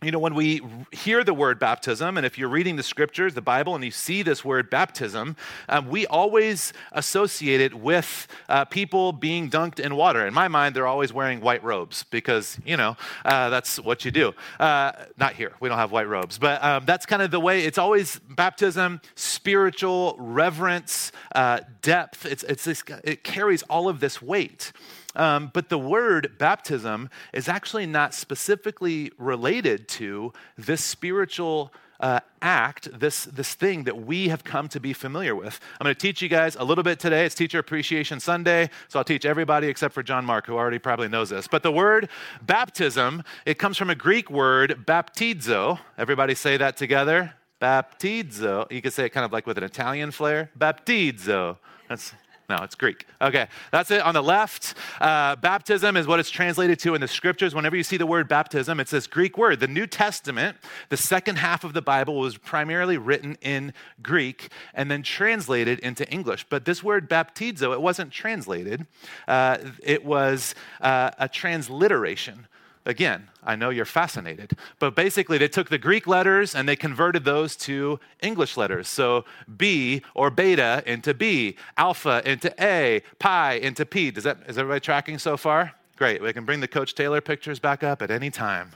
you 0.04 0.12
know, 0.12 0.20
when 0.20 0.36
we 0.36 0.62
hear 0.92 1.24
the 1.24 1.34
word 1.34 1.60
baptism, 1.60 2.18
and 2.18 2.26
if 2.26 2.38
you're 2.38 2.50
reading 2.50 2.76
the 2.76 2.84
scriptures, 2.84 3.34
the 3.34 3.42
Bible, 3.42 3.76
and 3.76 3.84
you 3.84 3.92
see 3.92 4.24
this 4.24 4.44
word 4.44 4.70
baptism, 4.70 5.36
um, 5.70 5.88
we 5.88 6.06
always 6.08 6.74
associate 6.92 7.62
it 7.62 7.74
with 7.74 8.28
uh, 8.50 8.66
people 8.66 9.12
being 9.12 9.50
dunked 9.50 9.80
in 9.80 9.96
water. 9.96 10.26
In 10.26 10.34
my 10.34 10.48
mind, 10.48 10.76
they're 10.76 10.88
always 10.88 11.14
wearing 11.14 11.42
white 11.42 11.64
robes 11.64 12.04
because, 12.04 12.58
you 12.66 12.78
know, 12.78 12.98
uh, 13.26 13.50
that's 13.50 13.80
what 13.80 14.06
you 14.06 14.12
do. 14.12 14.34
Uh, 14.60 14.92
not 15.18 15.34
here, 15.34 15.54
we 15.60 15.70
don't 15.70 15.78
have 15.78 15.92
white 15.92 16.08
robes, 16.08 16.38
but 16.38 16.64
um, 16.64 16.86
that's 16.86 17.06
kind 17.06 17.22
of 17.22 17.32
the 17.32 17.40
way 17.40 17.64
it's 17.64 17.78
always 17.78 18.20
baptism, 18.30 19.02
spiritual 19.16 20.16
reverence, 20.18 21.12
uh, 21.36 21.60
depth. 21.82 22.26
It's, 22.26 22.44
it's 22.44 22.64
this, 22.64 22.84
it 23.04 23.24
carries 23.24 23.64
all 23.64 23.90
of 23.90 24.00
this 24.00 24.22
weight. 24.22 24.72
Um, 25.16 25.52
but 25.54 25.70
the 25.70 25.78
word 25.78 26.34
baptism 26.38 27.10
is 27.34 27.48
actually 27.48 27.86
not 27.86 28.14
specifically 28.14 29.12
related 29.18 29.88
to 29.90 30.34
this 30.58 30.84
spiritual 30.84 31.72
uh, 32.00 32.20
act, 32.42 32.90
this, 33.00 33.24
this 33.26 33.54
thing 33.54 33.86
that 33.86 34.06
we 34.06 34.28
have 34.28 34.44
come 34.44 34.68
to 34.68 34.80
be 34.80 34.92
familiar 34.92 35.34
with. 35.36 35.60
I'm 35.80 35.86
going 35.86 35.96
to 35.96 36.00
teach 36.00 36.22
you 36.22 36.28
guys 36.28 36.58
a 36.58 36.64
little 36.64 36.84
bit 36.84 37.00
today. 37.00 37.26
It's 37.26 37.34
Teacher 37.34 37.60
Appreciation 37.60 38.20
Sunday, 38.20 38.70
so 38.90 39.00
I'll 39.00 39.06
teach 39.06 39.26
everybody 39.26 39.68
except 39.68 39.94
for 39.94 40.04
John 40.04 40.26
Mark, 40.26 40.46
who 40.46 40.56
already 40.56 40.80
probably 40.80 41.08
knows 41.08 41.30
this. 41.30 41.48
But 41.48 41.64
the 41.64 41.72
word 41.72 42.10
baptism, 42.42 43.24
it 43.46 43.58
comes 43.58 43.78
from 43.78 43.90
a 43.90 43.96
Greek 43.96 44.30
word, 44.30 44.84
baptizo. 44.86 45.80
Everybody 45.98 46.36
say 46.36 46.58
that 46.58 46.76
together. 46.76 47.36
Baptizo. 47.62 48.70
You 48.70 48.82
could 48.82 48.92
say 48.92 49.06
it 49.06 49.12
kind 49.12 49.26
of 49.26 49.32
like 49.32 49.48
with 49.48 49.58
an 49.58 49.64
Italian 49.64 50.12
flair. 50.12 50.52
Baptizo. 50.60 51.58
That's 51.88 52.14
No, 52.50 52.58
it's 52.58 52.76
Greek. 52.76 53.06
Okay, 53.22 53.48
that's 53.72 53.90
it. 53.90 54.02
On 54.02 54.14
the 54.14 54.22
left, 54.22 54.76
uh, 55.00 55.38
baptism 55.38 55.96
is 55.96 56.06
what 56.08 56.20
it's 56.20 56.30
translated 56.30 56.78
to 56.80 56.94
in 56.94 57.00
the 57.00 57.08
scriptures. 57.08 57.56
Whenever 57.56 57.78
you 57.78 57.84
see 57.84 57.96
the 57.96 58.06
word 58.06 58.28
baptism, 58.28 58.82
it's 58.82 58.92
this 58.92 59.08
Greek 59.08 59.38
word. 59.38 59.62
The 59.62 59.68
New 59.68 59.88
Testament, 59.88 60.58
the 60.90 60.98
second 60.98 61.38
half 61.38 61.64
of 61.64 61.74
the 61.74 61.82
Bible, 61.82 62.16
was 62.16 62.38
primarily 62.38 62.98
written 62.98 63.38
in 63.42 63.74
Greek 64.02 64.52
and 64.74 64.92
then 64.92 65.04
translated 65.04 65.80
into 65.80 66.10
English. 66.12 66.46
But 66.50 66.66
this 66.66 66.84
word 66.84 67.10
baptizo, 67.10 67.72
it 67.72 67.82
wasn't 67.82 68.12
translated, 68.12 68.88
uh, 69.28 69.58
it 69.82 70.04
was 70.04 70.54
uh, 70.82 71.12
a 71.18 71.30
transliteration. 71.30 72.48
Again, 72.86 73.30
I 73.42 73.56
know 73.56 73.70
you're 73.70 73.86
fascinated, 73.86 74.58
but 74.78 74.94
basically 74.94 75.38
they 75.38 75.48
took 75.48 75.70
the 75.70 75.78
Greek 75.78 76.06
letters 76.06 76.54
and 76.54 76.68
they 76.68 76.76
converted 76.76 77.24
those 77.24 77.56
to 77.58 78.00
English 78.22 78.58
letters. 78.58 78.90
So 78.90 79.24
B 79.56 80.02
or 80.14 80.30
beta 80.30 80.84
into 80.86 81.14
B, 81.14 81.56
alpha 81.78 82.22
into 82.30 82.54
A, 82.62 83.02
pi 83.20 83.54
into 83.54 83.86
P. 83.86 84.12
Does 84.12 84.26
that, 84.26 84.40
is 84.48 84.58
everybody 84.58 84.82
tracking 84.82 85.18
so 85.18 85.38
far? 85.38 85.74
Great. 85.96 86.22
We 86.22 86.34
can 86.34 86.44
bring 86.44 86.60
the 86.60 86.68
Coach 86.68 86.96
Taylor 86.96 87.22
pictures 87.22 87.60
back 87.60 87.84
up 87.84 88.02
at 88.02 88.12
any 88.12 88.30
time. 88.32 88.72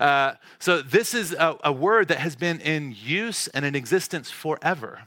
Uh, 0.00 0.32
so, 0.58 0.82
this 0.82 1.14
is 1.14 1.32
a, 1.32 1.56
a 1.62 1.72
word 1.72 2.08
that 2.08 2.18
has 2.18 2.34
been 2.34 2.60
in 2.60 2.94
use 3.00 3.46
and 3.48 3.64
in 3.64 3.76
existence 3.76 4.30
forever. 4.30 5.02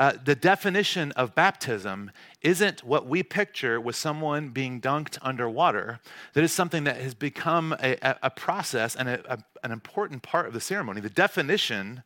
Uh, 0.00 0.14
the 0.24 0.34
definition 0.34 1.12
of 1.12 1.34
baptism 1.34 2.10
isn't 2.40 2.82
what 2.82 3.06
we 3.06 3.22
picture 3.22 3.78
with 3.78 3.94
someone 3.94 4.48
being 4.48 4.80
dunked 4.80 5.18
underwater. 5.20 6.00
That 6.32 6.42
is 6.42 6.54
something 6.54 6.84
that 6.84 6.96
has 6.96 7.12
become 7.12 7.76
a, 7.82 7.98
a 8.22 8.30
process 8.30 8.96
and 8.96 9.10
a, 9.10 9.44
an 9.62 9.70
important 9.70 10.22
part 10.22 10.46
of 10.46 10.54
the 10.54 10.60
ceremony. 10.60 11.02
The 11.02 11.10
definition 11.10 12.02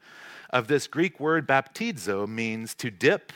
of 0.51 0.67
this 0.67 0.89
Greek 0.89 1.21
word 1.21 1.47
baptizo 1.47 2.27
means 2.27 2.75
to 2.75 2.91
dip, 2.91 3.33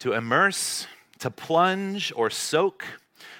to 0.00 0.12
immerse, 0.12 0.88
to 1.20 1.30
plunge 1.30 2.12
or 2.16 2.30
soak 2.30 2.84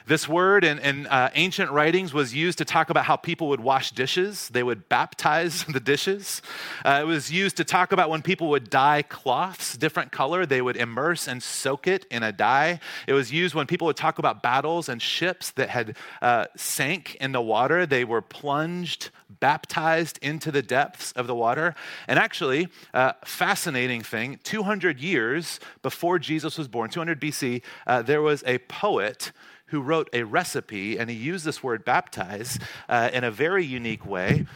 this 0.06 0.28
word 0.28 0.64
in, 0.64 0.78
in 0.78 1.06
uh, 1.08 1.30
ancient 1.34 1.70
writings 1.72 2.14
was 2.14 2.32
used 2.32 2.58
to 2.58 2.64
talk 2.64 2.90
about 2.90 3.04
how 3.06 3.16
people 3.16 3.48
would 3.48 3.60
wash 3.60 3.90
dishes. 3.90 4.48
They 4.48 4.62
would 4.62 4.88
baptize 4.88 5.64
the 5.68 5.80
dishes. 5.80 6.42
Uh, 6.84 7.00
it 7.02 7.06
was 7.06 7.32
used 7.32 7.56
to 7.56 7.64
talk 7.64 7.90
about 7.90 8.08
when 8.08 8.22
people 8.22 8.48
would 8.50 8.70
dye 8.70 9.02
cloths 9.02 9.76
different 9.76 10.12
color, 10.12 10.46
they 10.46 10.62
would 10.62 10.76
immerse 10.76 11.26
and 11.26 11.42
soak 11.42 11.88
it 11.88 12.06
in 12.10 12.22
a 12.22 12.30
dye. 12.30 12.78
It 13.08 13.14
was 13.14 13.32
used 13.32 13.54
when 13.54 13.66
people 13.66 13.86
would 13.86 13.96
talk 13.96 14.20
about 14.20 14.42
battles 14.42 14.88
and 14.88 15.02
ships 15.02 15.50
that 15.52 15.70
had 15.70 15.96
uh, 16.22 16.46
sank 16.56 17.16
in 17.16 17.32
the 17.32 17.42
water. 17.42 17.84
They 17.84 18.04
were 18.04 18.22
plunged, 18.22 19.10
baptized 19.40 20.20
into 20.22 20.52
the 20.52 20.62
depths 20.62 21.10
of 21.12 21.26
the 21.26 21.34
water. 21.34 21.74
And 22.06 22.18
actually, 22.18 22.68
uh, 22.94 23.14
fascinating 23.24 24.02
thing 24.02 24.38
200 24.44 25.00
years 25.00 25.58
before 25.82 26.20
Jesus 26.20 26.56
was 26.56 26.68
born, 26.68 26.90
200 26.90 27.20
BC, 27.20 27.62
uh, 27.88 28.02
there 28.02 28.22
was 28.22 28.44
a 28.46 28.58
poet 28.58 29.32
who 29.66 29.80
wrote 29.80 30.08
a 30.12 30.22
recipe, 30.22 30.98
and 30.98 31.10
he 31.10 31.16
used 31.16 31.44
this 31.44 31.62
word 31.62 31.84
baptize 31.84 32.58
uh, 32.88 33.10
in 33.12 33.24
a 33.24 33.30
very 33.30 33.64
unique 33.64 34.06
way. 34.06 34.46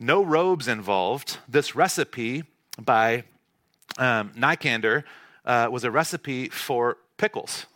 No 0.00 0.22
robes 0.22 0.68
involved. 0.68 1.38
This 1.48 1.74
recipe 1.74 2.44
by 2.80 3.24
um, 3.98 4.32
uh, 5.44 5.68
was 5.70 5.84
a 5.84 5.90
recipe 5.90 6.48
for 6.48 6.98
pickles. 7.16 7.66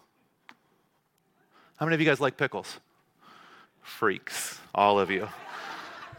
How 1.77 1.87
many 1.87 1.95
of 1.95 2.01
you 2.01 2.07
guys 2.07 2.21
like 2.21 2.37
pickles? 2.37 2.79
Freaks, 3.83 4.61
all 4.75 5.01
of 5.01 5.11
you. 5.11 5.29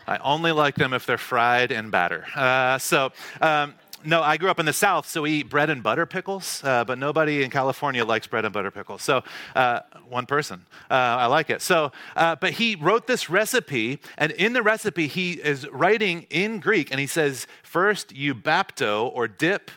I 0.06 0.18
only 0.18 0.52
like 0.52 0.76
them 0.76 0.94
if 0.94 1.06
they're 1.06 1.18
fried 1.18 1.72
in 1.72 1.90
batter. 1.90 2.26
Uh, 2.36 2.78
so, 2.78 3.14
um, 3.40 3.74
no, 4.06 4.22
I 4.22 4.38
grew 4.38 4.50
up 4.50 4.60
in 4.60 4.66
the 4.66 4.74
South, 4.74 5.08
so 5.08 5.24
we 5.24 5.32
eat 5.32 5.50
bread 5.50 5.70
and 5.70 5.82
butter 5.82 6.06
pickles, 6.06 6.62
uh, 6.64 6.84
but 6.84 6.98
nobody 6.98 7.44
in 7.44 7.50
California 7.50 8.06
likes 8.06 8.28
bread 8.28 8.46
and 8.46 8.54
butter 8.54 8.72
pickles. 8.72 9.02
So, 9.02 9.24
uh, 9.56 9.82
one 10.08 10.26
person. 10.26 10.66
Uh, 10.90 10.94
I 10.94 11.26
like 11.28 11.50
it. 11.50 11.62
So, 11.62 11.92
uh, 12.16 12.36
but 12.36 12.54
he 12.54 12.76
wrote 12.76 13.08
this 13.08 13.30
recipe, 13.30 14.00
and 14.18 14.32
in 14.32 14.54
the 14.54 14.62
recipe, 14.62 15.08
he 15.08 15.34
is 15.34 15.68
writing 15.70 16.26
in 16.30 16.60
Greek, 16.60 16.92
and 16.92 17.00
he 17.00 17.08
says, 17.08 17.48
first 17.64 18.16
you 18.16 18.36
bapto 18.36 19.12
or 19.14 19.28
dip 19.28 19.72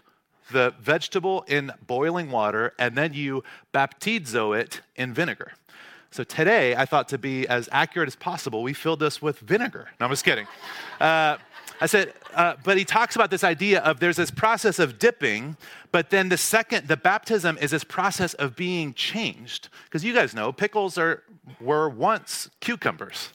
the 0.52 0.74
vegetable 0.80 1.44
in 1.48 1.72
boiling 1.86 2.30
water, 2.30 2.72
and 2.78 2.96
then 2.96 3.14
you 3.14 3.42
baptizo 3.74 4.56
it 4.58 4.80
in 4.94 5.12
vinegar. 5.12 5.52
So 6.10 6.24
today, 6.24 6.74
I 6.74 6.86
thought 6.86 7.08
to 7.08 7.18
be 7.18 7.46
as 7.48 7.68
accurate 7.72 8.06
as 8.06 8.16
possible, 8.16 8.62
we 8.62 8.72
filled 8.72 9.00
this 9.00 9.20
with 9.20 9.38
vinegar. 9.40 9.88
No, 9.98 10.06
I'm 10.06 10.12
just 10.12 10.24
kidding. 10.24 10.46
Uh, 11.00 11.36
I 11.80 11.86
said, 11.86 12.14
uh, 12.34 12.54
but 12.64 12.78
he 12.78 12.84
talks 12.84 13.16
about 13.16 13.30
this 13.30 13.44
idea 13.44 13.80
of 13.80 14.00
there's 14.00 14.16
this 14.16 14.30
process 14.30 14.78
of 14.78 14.98
dipping, 14.98 15.56
but 15.92 16.10
then 16.10 16.28
the 16.28 16.38
second, 16.38 16.88
the 16.88 16.96
baptism 16.96 17.58
is 17.60 17.70
this 17.70 17.84
process 17.84 18.34
of 18.34 18.56
being 18.56 18.94
changed. 18.94 19.68
Because 19.84 20.04
you 20.04 20.14
guys 20.14 20.34
know 20.34 20.52
pickles 20.52 20.96
are 20.96 21.22
were 21.60 21.88
once 21.88 22.50
cucumbers. 22.60 23.30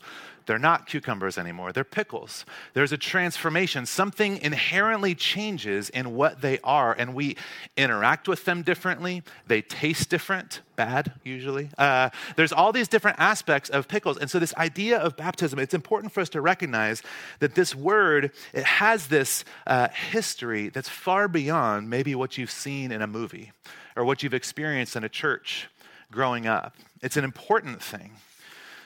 They're 0.45 0.59
not 0.59 0.87
cucumbers 0.87 1.37
anymore, 1.37 1.71
they're 1.71 1.83
pickles. 1.83 2.45
There's 2.73 2.91
a 2.91 2.97
transformation. 2.97 3.85
Something 3.85 4.37
inherently 4.37 5.15
changes 5.15 5.89
in 5.89 6.15
what 6.15 6.41
they 6.41 6.59
are, 6.63 6.93
and 6.93 7.13
we 7.13 7.37
interact 7.77 8.27
with 8.27 8.45
them 8.45 8.61
differently. 8.61 9.23
They 9.47 9.61
taste 9.61 10.09
different, 10.09 10.61
bad 10.75 11.13
usually. 11.23 11.69
Uh, 11.77 12.09
there's 12.35 12.51
all 12.51 12.71
these 12.71 12.87
different 12.87 13.19
aspects 13.19 13.69
of 13.69 13.87
pickles. 13.87 14.17
And 14.17 14.29
so, 14.29 14.39
this 14.39 14.55
idea 14.55 14.97
of 14.97 15.15
baptism, 15.15 15.59
it's 15.59 15.73
important 15.73 16.13
for 16.13 16.21
us 16.21 16.29
to 16.29 16.41
recognize 16.41 17.01
that 17.39 17.55
this 17.55 17.75
word, 17.75 18.31
it 18.53 18.63
has 18.63 19.07
this 19.07 19.43
uh, 19.67 19.89
history 19.89 20.69
that's 20.69 20.89
far 20.89 21.27
beyond 21.27 21.89
maybe 21.89 22.15
what 22.15 22.37
you've 22.37 22.51
seen 22.51 22.91
in 22.91 23.01
a 23.01 23.07
movie 23.07 23.51
or 23.95 24.03
what 24.05 24.23
you've 24.23 24.33
experienced 24.33 24.95
in 24.95 25.03
a 25.03 25.09
church 25.09 25.67
growing 26.11 26.45
up. 26.47 26.75
It's 27.01 27.17
an 27.17 27.23
important 27.23 27.81
thing. 27.81 28.11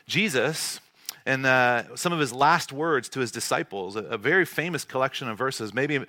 Jesus, 0.07 0.79
and 1.25 1.45
uh, 1.45 1.95
some 1.95 2.13
of 2.13 2.19
his 2.19 2.33
last 2.33 2.71
words 2.71 3.09
to 3.09 3.19
his 3.19 3.31
disciples, 3.31 3.95
a, 3.95 4.03
a, 4.03 4.17
very 4.17 4.45
famous 4.45 4.83
collection 4.83 5.27
of 5.27 5.37
verses. 5.37 5.73
Maybe 5.73 6.05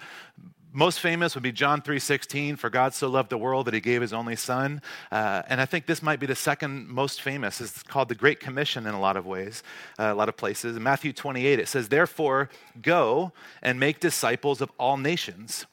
most 0.77 1.01
famous 1.01 1.35
would 1.35 1.43
be 1.43 1.53
John 1.53 1.81
3:16, 1.81 2.57
"For 2.59 2.69
God 2.69 2.93
so 2.93 3.09
loved 3.09 3.31
the 3.31 3.39
world 3.39 3.67
that 3.67 3.73
He 3.73 3.81
gave 3.81 4.03
His 4.03 4.13
only 4.13 4.37
Son." 4.37 4.83
Uh, 5.11 5.43
and 5.49 5.59
I 5.59 5.65
think 5.65 5.87
this 5.87 6.03
might 6.03 6.21
be 6.21 6.27
the 6.27 6.35
second 6.35 6.89
most 6.89 7.23
famous. 7.23 7.63
It's 7.63 7.83
called 7.83 8.11
the 8.11 8.15
Great 8.15 8.41
Commission 8.41 8.87
in 8.87 8.93
a 8.93 9.01
lot 9.01 9.17
of 9.17 9.25
ways, 9.25 9.63
uh, 9.99 10.05
a 10.05 10.15
lot 10.15 10.29
of 10.29 10.37
places. 10.37 10.77
In 10.77 10.83
Matthew 10.83 11.15
28, 11.15 11.59
it 11.59 11.69
says, 11.69 11.89
"Therefore, 11.89 12.51
go 12.83 13.33
and 13.63 13.81
make 13.81 14.01
disciples 14.01 14.61
of 14.61 14.71
all 14.79 14.99
nations, 14.99 15.65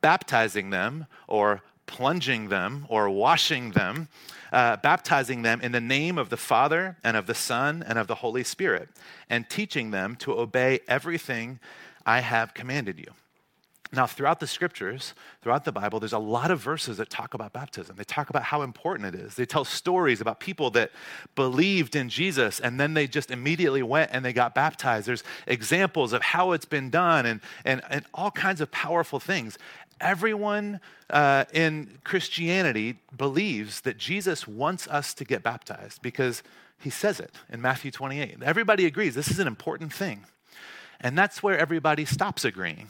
baptizing 0.00 0.70
them 0.70 1.06
or 1.26 1.62
plunging 1.86 2.48
them 2.48 2.86
or 2.88 3.08
washing 3.10 3.72
them, 3.72 4.08
uh, 4.52 4.76
baptizing 4.76 5.42
them 5.42 5.60
in 5.60 5.72
the 5.72 5.80
name 5.80 6.18
of 6.18 6.30
the 6.30 6.36
Father 6.36 6.96
and 7.04 7.16
of 7.16 7.26
the 7.26 7.34
Son 7.34 7.84
and 7.86 7.98
of 7.98 8.06
the 8.06 8.16
Holy 8.16 8.44
Spirit, 8.44 8.88
and 9.28 9.48
teaching 9.48 9.90
them 9.90 10.16
to 10.16 10.38
obey 10.38 10.80
everything 10.88 11.58
I 12.06 12.20
have 12.20 12.54
commanded 12.54 12.98
you. 12.98 13.12
Now, 13.94 14.06
throughout 14.06 14.40
the 14.40 14.46
scriptures, 14.46 15.14
throughout 15.40 15.64
the 15.64 15.72
Bible, 15.72 16.00
there's 16.00 16.12
a 16.12 16.18
lot 16.18 16.50
of 16.50 16.58
verses 16.58 16.96
that 16.96 17.10
talk 17.10 17.34
about 17.34 17.52
baptism. 17.52 17.96
They 17.96 18.04
talk 18.04 18.28
about 18.28 18.42
how 18.42 18.62
important 18.62 19.14
it 19.14 19.20
is. 19.20 19.34
They 19.34 19.46
tell 19.46 19.64
stories 19.64 20.20
about 20.20 20.40
people 20.40 20.70
that 20.70 20.90
believed 21.36 21.94
in 21.94 22.08
Jesus 22.08 22.60
and 22.60 22.80
then 22.80 22.94
they 22.94 23.06
just 23.06 23.30
immediately 23.30 23.82
went 23.82 24.10
and 24.12 24.24
they 24.24 24.32
got 24.32 24.54
baptized. 24.54 25.06
There's 25.06 25.22
examples 25.46 26.12
of 26.12 26.22
how 26.22 26.52
it's 26.52 26.64
been 26.64 26.90
done 26.90 27.26
and, 27.26 27.40
and, 27.64 27.82
and 27.88 28.04
all 28.12 28.30
kinds 28.30 28.60
of 28.60 28.70
powerful 28.70 29.20
things 29.20 29.58
everyone 30.00 30.80
uh, 31.10 31.44
in 31.52 31.98
Christianity 32.04 32.98
believes 33.16 33.82
that 33.82 33.96
Jesus 33.98 34.46
wants 34.46 34.88
us 34.88 35.14
to 35.14 35.24
get 35.24 35.42
baptized 35.42 36.02
because 36.02 36.42
he 36.80 36.90
says 36.90 37.20
it 37.20 37.34
in 37.50 37.60
Matthew 37.60 37.90
28. 37.90 38.42
Everybody 38.42 38.86
agrees 38.86 39.14
this 39.14 39.30
is 39.30 39.38
an 39.38 39.46
important 39.46 39.92
thing. 39.92 40.24
And 41.00 41.16
that's 41.18 41.42
where 41.42 41.58
everybody 41.58 42.04
stops 42.04 42.44
agreeing. 42.44 42.88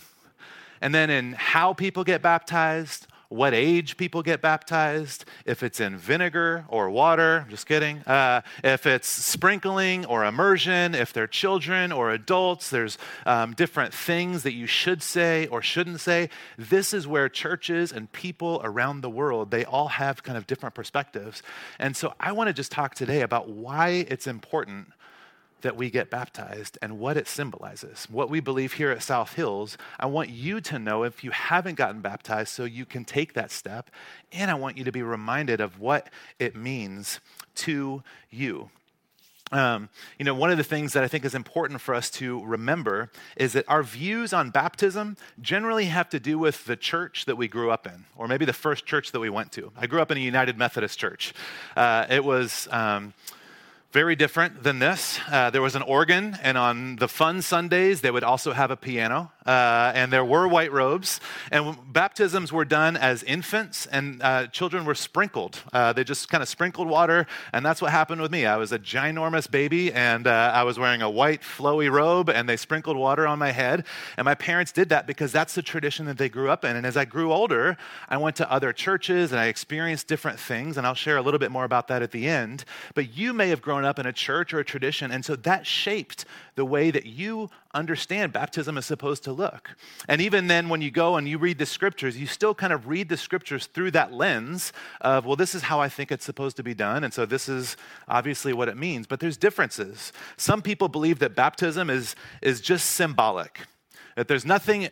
And 0.81 0.95
then 0.95 1.11
in 1.11 1.33
how 1.33 1.73
people 1.73 2.05
get 2.05 2.23
baptized, 2.23 3.07
what 3.35 3.53
age 3.53 3.97
people 3.97 4.23
get 4.23 4.41
baptized, 4.41 5.25
if 5.45 5.65
it's 5.65 5.81
in 5.81 5.99
vinegar 5.99 6.65
or 6.69 6.89
water, 6.89 7.45
just 7.49 7.67
kidding, 7.67 7.99
uh, 8.07 8.41
if 8.63 8.87
it's 8.87 9.09
sprinkling 9.09 10.07
or 10.07 10.25
immersion, 10.25 10.95
if 10.95 11.13
they're 11.13 11.27
children 11.27 11.91
or 11.91 12.13
adults, 12.13 12.71
there's 12.71 12.97
um, 13.27 13.53
different 13.55 13.93
things 13.93 14.45
that 14.45 14.53
you 14.53 14.69
should 14.69 15.03
say 15.03 15.49
or 15.49 15.61
shouldn't 15.61 16.01
say. 16.01 16.31
This 16.57 16.95
is 16.95 17.09
where 17.09 17.29
churches 17.29 17.91
and 17.91 18.11
people 18.13 18.61
around 18.63 19.01
the 19.01 19.11
world, 19.11 19.51
they 19.51 19.65
all 19.65 19.89
have 19.89 20.23
kind 20.23 20.39
of 20.39 20.47
different 20.47 20.77
perspectives. 20.77 21.43
And 21.81 21.97
so 21.97 22.15
I 22.21 22.31
want 22.31 22.47
to 22.49 22.55
just 22.55 22.71
talk 22.71 22.95
today 22.95 23.23
about 23.23 23.49
why 23.49 24.07
it's 24.09 24.29
important 24.29 24.93
that 25.65 25.77
we 25.77 25.91
get 25.91 26.11
baptized 26.11 26.79
and 26.81 26.99
what 26.99 27.17
it 27.17 27.27
symbolizes. 27.27 28.07
What 28.11 28.31
we 28.31 28.41
believe 28.41 28.75
here 28.75 28.93
at 28.93 29.03
South 29.03 29.33
Hills, 29.33 29.77
I 29.99 30.07
want 30.07 30.29
you 30.29 30.61
to 30.61 30.79
know 30.79 31.03
if 31.03 31.25
you 31.25 31.33
haven't 31.33 31.77
gotten 31.77 32.01
baptized 32.01 32.51
so 32.51 32.65
you 32.65 32.87
can 32.87 33.05
take 33.05 33.33
that 33.33 33.51
step. 33.51 33.91
And 34.31 34.51
I 34.51 34.55
want 34.55 34.77
you 34.79 34.85
to 34.85 34.93
be 34.93 35.03
reminded 35.03 35.61
of 35.61 35.81
what 35.81 36.11
it 36.39 36.55
means 36.55 37.19
to 37.57 38.03
you. 38.31 38.71
um, 39.55 39.89
you 40.19 40.25
know, 40.25 40.35
one 40.35 40.51
of 40.51 40.57
the 40.57 40.65
things 40.65 40.95
that 40.95 41.05
I 41.05 41.09
think 41.09 41.25
is 41.25 41.35
important 41.35 41.81
for 41.81 41.95
us 41.95 42.11
to 42.13 42.45
remember 42.45 43.11
is 43.37 43.53
that 43.53 43.65
our 43.69 43.83
views 43.83 44.33
on 44.33 44.51
baptism 44.51 45.17
generally 45.41 45.85
have 45.87 46.09
to 46.11 46.21
do 46.21 46.39
with 46.39 46.65
the 46.65 46.77
church 46.77 47.27
that 47.27 47.37
we 47.37 47.47
grew 47.47 47.71
up 47.71 47.87
in, 47.87 48.05
or 48.17 48.27
maybe 48.27 48.45
the 48.45 48.53
first 48.53 48.85
church 48.85 49.13
that 49.13 49.21
we 49.21 49.31
went 49.31 49.53
to. 49.53 49.71
I 49.77 49.87
grew 49.87 50.01
up 50.01 50.11
in 50.11 50.19
a 50.19 50.21
United 50.21 50.59
Methodist 50.59 50.99
church. 50.99 51.35
Uh, 51.77 52.07
it 52.11 52.25
was. 52.25 52.69
Um, 52.71 53.15
very 53.95 54.17
different 54.17 54.65
than 54.65 54.81
this. 54.81 55.21
Uh, 55.31 55.51
there 55.51 55.63
was 55.63 55.77
an 55.77 55.83
organ, 55.83 56.37
and 56.43 56.59
on 56.59 56.97
the 56.97 57.07
fun 57.07 57.41
Sundays, 57.41 58.01
they 58.01 58.11
would 58.11 58.25
also 58.25 58.53
have 58.53 58.73
a 58.73 58.77
piano. 58.77 59.31
Uh, 59.47 59.93
and 59.95 60.13
there 60.13 60.25
were 60.25 60.49
white 60.49 60.73
robes. 60.73 61.21
And 61.51 61.77
baptisms 61.93 62.53
were 62.53 62.65
done 62.65 62.97
as 62.97 63.23
infants, 63.23 63.87
and 63.87 64.23
uh, 64.23 64.47
children 64.47 64.85
were 64.85 64.95
sprinkled. 64.95 65.63
Uh, 65.73 65.93
they 65.93 66.05
just 66.05 66.29
kind 66.29 66.43
of 66.43 66.49
sprinkled 66.49 66.89
water, 66.89 67.27
and 67.53 67.65
that's 67.65 67.83
what 67.83 67.91
happened 67.91 68.21
with 68.21 68.31
me. 68.31 68.47
I 68.47 68.57
was 68.57 68.73
a 68.73 68.79
ginormous 68.79 69.51
baby, 69.51 69.93
and 69.93 70.27
uh, 70.27 70.53
I 70.55 70.63
was 70.63 70.79
wearing 70.79 71.03
a 71.03 71.11
white, 71.11 71.43
flowy 71.43 71.91
robe, 71.91 72.31
and 72.31 72.49
they 72.49 72.57
sprinkled 72.57 72.97
water 72.97 73.27
on 73.27 73.39
my 73.39 73.51
head. 73.51 73.85
And 74.17 74.25
my 74.25 74.35
parents 74.35 74.73
did 74.73 74.89
that 74.89 75.07
because 75.07 75.33
that's 75.33 75.55
the 75.55 75.63
tradition 75.63 76.07
that 76.07 76.19
they 76.19 76.29
grew 76.29 76.49
up 76.51 76.65
in. 76.65 76.77
And 76.77 76.87
as 76.87 76.97
I 76.97 77.05
grew 77.05 77.33
older, 77.33 77.77
I 78.09 78.17
went 78.17 78.37
to 78.37 78.51
other 78.51 78.73
churches 78.73 79.33
and 79.33 79.41
I 79.41 79.47
experienced 79.47 80.09
different 80.09 80.39
things, 80.41 80.77
and 80.77 80.87
I'll 80.87 80.95
share 80.95 81.17
a 81.17 81.23
little 81.23 81.39
bit 81.39 81.51
more 81.51 81.65
about 81.65 81.89
that 81.89 82.03
at 82.03 82.11
the 82.11 82.29
end. 82.29 82.65
But 82.95 83.17
you 83.17 83.33
may 83.33 83.49
have 83.51 83.61
grown 83.63 83.85
up 83.85 83.99
in 83.99 84.07
a 84.07 84.13
church 84.13 84.55
or 84.55 84.61
a 84.61 84.65
tradition, 84.65 85.11
and 85.11 85.25
so 85.25 85.37
that 85.37 85.67
shaped 85.67 86.25
the 86.55 86.65
way 86.65 86.91
that 86.91 87.07
you 87.07 87.51
understand 87.75 88.33
baptism 88.33 88.79
is 88.79 88.87
supposed 88.87 89.25
to 89.25 89.33
look. 89.33 89.77
And 90.09 90.21
even 90.21 90.47
then, 90.47 90.69
when 90.69 90.81
you 90.81 90.91
go 90.91 91.17
and 91.17 91.29
you 91.29 91.39
read 91.39 91.59
the 91.59 91.67
scriptures, 91.67 92.17
you 92.17 92.27
still 92.27 92.55
kind 92.55 92.73
of 92.73 92.89
read 92.89 93.09
the 93.09 93.17
scriptures 93.17 93.67
through 93.67 93.91
that 93.91 94.13
lens 94.13 94.73
of, 95.01 95.27
well, 95.27 95.37
this 95.37 95.55
is 95.55 95.63
how 95.63 95.81
I 95.81 95.89
think 95.89 96.13
it's 96.13 96.25
supposed 96.25 96.57
to 96.57 96.63
be 96.63 96.75
done. 96.75 97.05
And 97.05 97.13
so 97.13 97.27
this 97.27 97.49
is 97.49 97.77
obviously 98.09 98.53
what 98.53 98.69
it 98.69 98.77
means. 98.77 99.07
But 99.07 99.21
there's 99.21 99.37
differences. 99.37 100.13
Some 100.37 100.63
people 100.63 100.89
believe 100.89 101.19
that 101.19 101.35
baptism 101.35 101.91
is, 101.91 102.15
is 102.41 102.61
just 102.61 102.93
symbolic, 102.93 103.67
that 104.17 104.29
there's 104.29 104.47
nothing 104.47 104.89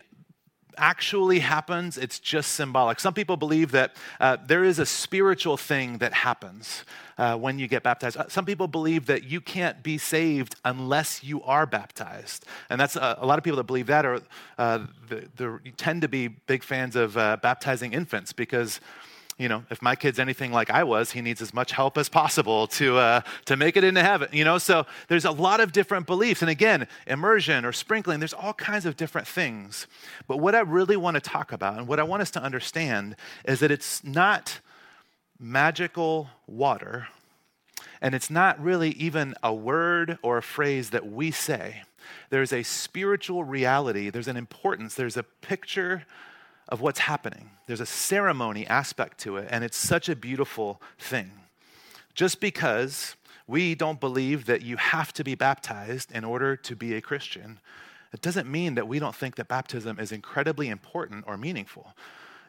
actually 0.76 1.40
happens, 1.40 1.98
it's 1.98 2.18
just 2.18 2.52
symbolic. 2.52 3.00
Some 3.00 3.14
people 3.14 3.36
believe 3.36 3.72
that 3.72 3.96
uh, 4.20 4.36
there 4.46 4.64
is 4.64 4.78
a 4.78 4.86
spiritual 4.86 5.56
thing 5.56 5.98
that 5.98 6.12
happens 6.12 6.84
uh, 7.18 7.36
when 7.36 7.58
you 7.58 7.68
get 7.68 7.82
baptized. 7.82 8.16
Uh, 8.16 8.28
some 8.28 8.44
people 8.44 8.66
believe 8.66 9.06
that 9.06 9.24
you 9.24 9.40
can't 9.40 9.82
be 9.82 9.98
saved 9.98 10.56
unless 10.64 11.22
you 11.22 11.42
are 11.42 11.66
baptized. 11.66 12.46
And 12.70 12.80
that's 12.80 12.96
uh, 12.96 13.16
a 13.18 13.26
lot 13.26 13.38
of 13.38 13.44
people 13.44 13.56
that 13.58 13.66
believe 13.66 13.86
that 13.86 14.04
are 14.04 14.20
uh, 14.58 14.86
the, 15.08 15.28
the, 15.36 15.60
tend 15.76 16.02
to 16.02 16.08
be 16.08 16.28
big 16.28 16.62
fans 16.62 16.96
of 16.96 17.16
uh, 17.16 17.36
baptizing 17.42 17.92
infants 17.92 18.32
because 18.32 18.80
you 19.42 19.48
know, 19.48 19.64
if 19.70 19.82
my 19.82 19.96
kid's 19.96 20.20
anything 20.20 20.52
like 20.52 20.70
I 20.70 20.84
was, 20.84 21.10
he 21.10 21.20
needs 21.20 21.42
as 21.42 21.52
much 21.52 21.72
help 21.72 21.98
as 21.98 22.08
possible 22.08 22.68
to, 22.68 22.96
uh, 22.96 23.20
to 23.46 23.56
make 23.56 23.76
it 23.76 23.82
into 23.82 24.00
heaven, 24.00 24.28
you 24.32 24.44
know? 24.44 24.56
So 24.58 24.86
there's 25.08 25.24
a 25.24 25.32
lot 25.32 25.58
of 25.58 25.72
different 25.72 26.06
beliefs. 26.06 26.42
And 26.42 26.50
again, 26.50 26.86
immersion 27.08 27.64
or 27.64 27.72
sprinkling, 27.72 28.20
there's 28.20 28.32
all 28.32 28.54
kinds 28.54 28.86
of 28.86 28.96
different 28.96 29.26
things. 29.26 29.88
But 30.28 30.36
what 30.36 30.54
I 30.54 30.60
really 30.60 30.96
want 30.96 31.16
to 31.16 31.20
talk 31.20 31.50
about 31.50 31.76
and 31.76 31.88
what 31.88 31.98
I 31.98 32.04
want 32.04 32.22
us 32.22 32.30
to 32.32 32.42
understand 32.42 33.16
is 33.44 33.58
that 33.60 33.72
it's 33.72 34.04
not 34.04 34.60
magical 35.40 36.28
water, 36.46 37.08
and 38.00 38.14
it's 38.14 38.30
not 38.30 38.62
really 38.62 38.90
even 38.90 39.34
a 39.42 39.52
word 39.52 40.18
or 40.22 40.38
a 40.38 40.42
phrase 40.42 40.90
that 40.90 41.10
we 41.10 41.32
say. 41.32 41.82
There's 42.30 42.52
a 42.52 42.62
spiritual 42.62 43.42
reality, 43.42 44.08
there's 44.08 44.28
an 44.28 44.36
importance, 44.36 44.94
there's 44.94 45.16
a 45.16 45.24
picture 45.24 46.04
of 46.72 46.80
what's 46.80 47.00
happening. 47.00 47.50
There's 47.66 47.82
a 47.82 47.86
ceremony 47.86 48.66
aspect 48.66 49.18
to 49.20 49.36
it, 49.36 49.46
and 49.50 49.62
it's 49.62 49.76
such 49.76 50.08
a 50.08 50.16
beautiful 50.16 50.80
thing. 50.98 51.30
Just 52.14 52.40
because 52.40 53.14
we 53.46 53.74
don't 53.74 54.00
believe 54.00 54.46
that 54.46 54.62
you 54.62 54.78
have 54.78 55.12
to 55.12 55.22
be 55.22 55.34
baptized 55.34 56.10
in 56.12 56.24
order 56.24 56.56
to 56.56 56.74
be 56.74 56.94
a 56.94 57.02
Christian, 57.02 57.60
it 58.14 58.22
doesn't 58.22 58.50
mean 58.50 58.74
that 58.76 58.88
we 58.88 58.98
don't 58.98 59.14
think 59.14 59.36
that 59.36 59.48
baptism 59.48 60.00
is 60.00 60.12
incredibly 60.12 60.70
important 60.70 61.24
or 61.28 61.36
meaningful. 61.36 61.94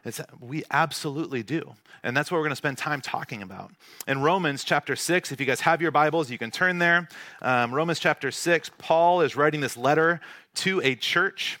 It's, 0.06 0.22
we 0.40 0.64
absolutely 0.70 1.42
do. 1.42 1.74
And 2.02 2.16
that's 2.16 2.30
what 2.30 2.38
we're 2.38 2.44
going 2.44 2.52
to 2.52 2.56
spend 2.56 2.78
time 2.78 3.02
talking 3.02 3.42
about. 3.42 3.72
In 4.08 4.22
Romans 4.22 4.64
chapter 4.64 4.96
6, 4.96 5.32
if 5.32 5.40
you 5.40 5.44
guys 5.44 5.60
have 5.60 5.82
your 5.82 5.90
Bibles, 5.90 6.30
you 6.30 6.38
can 6.38 6.50
turn 6.50 6.78
there. 6.78 7.08
Um, 7.42 7.74
Romans 7.74 7.98
chapter 7.98 8.30
6, 8.30 8.70
Paul 8.78 9.20
is 9.20 9.36
writing 9.36 9.60
this 9.60 9.76
letter 9.76 10.20
to 10.56 10.80
a 10.82 10.94
church 10.94 11.58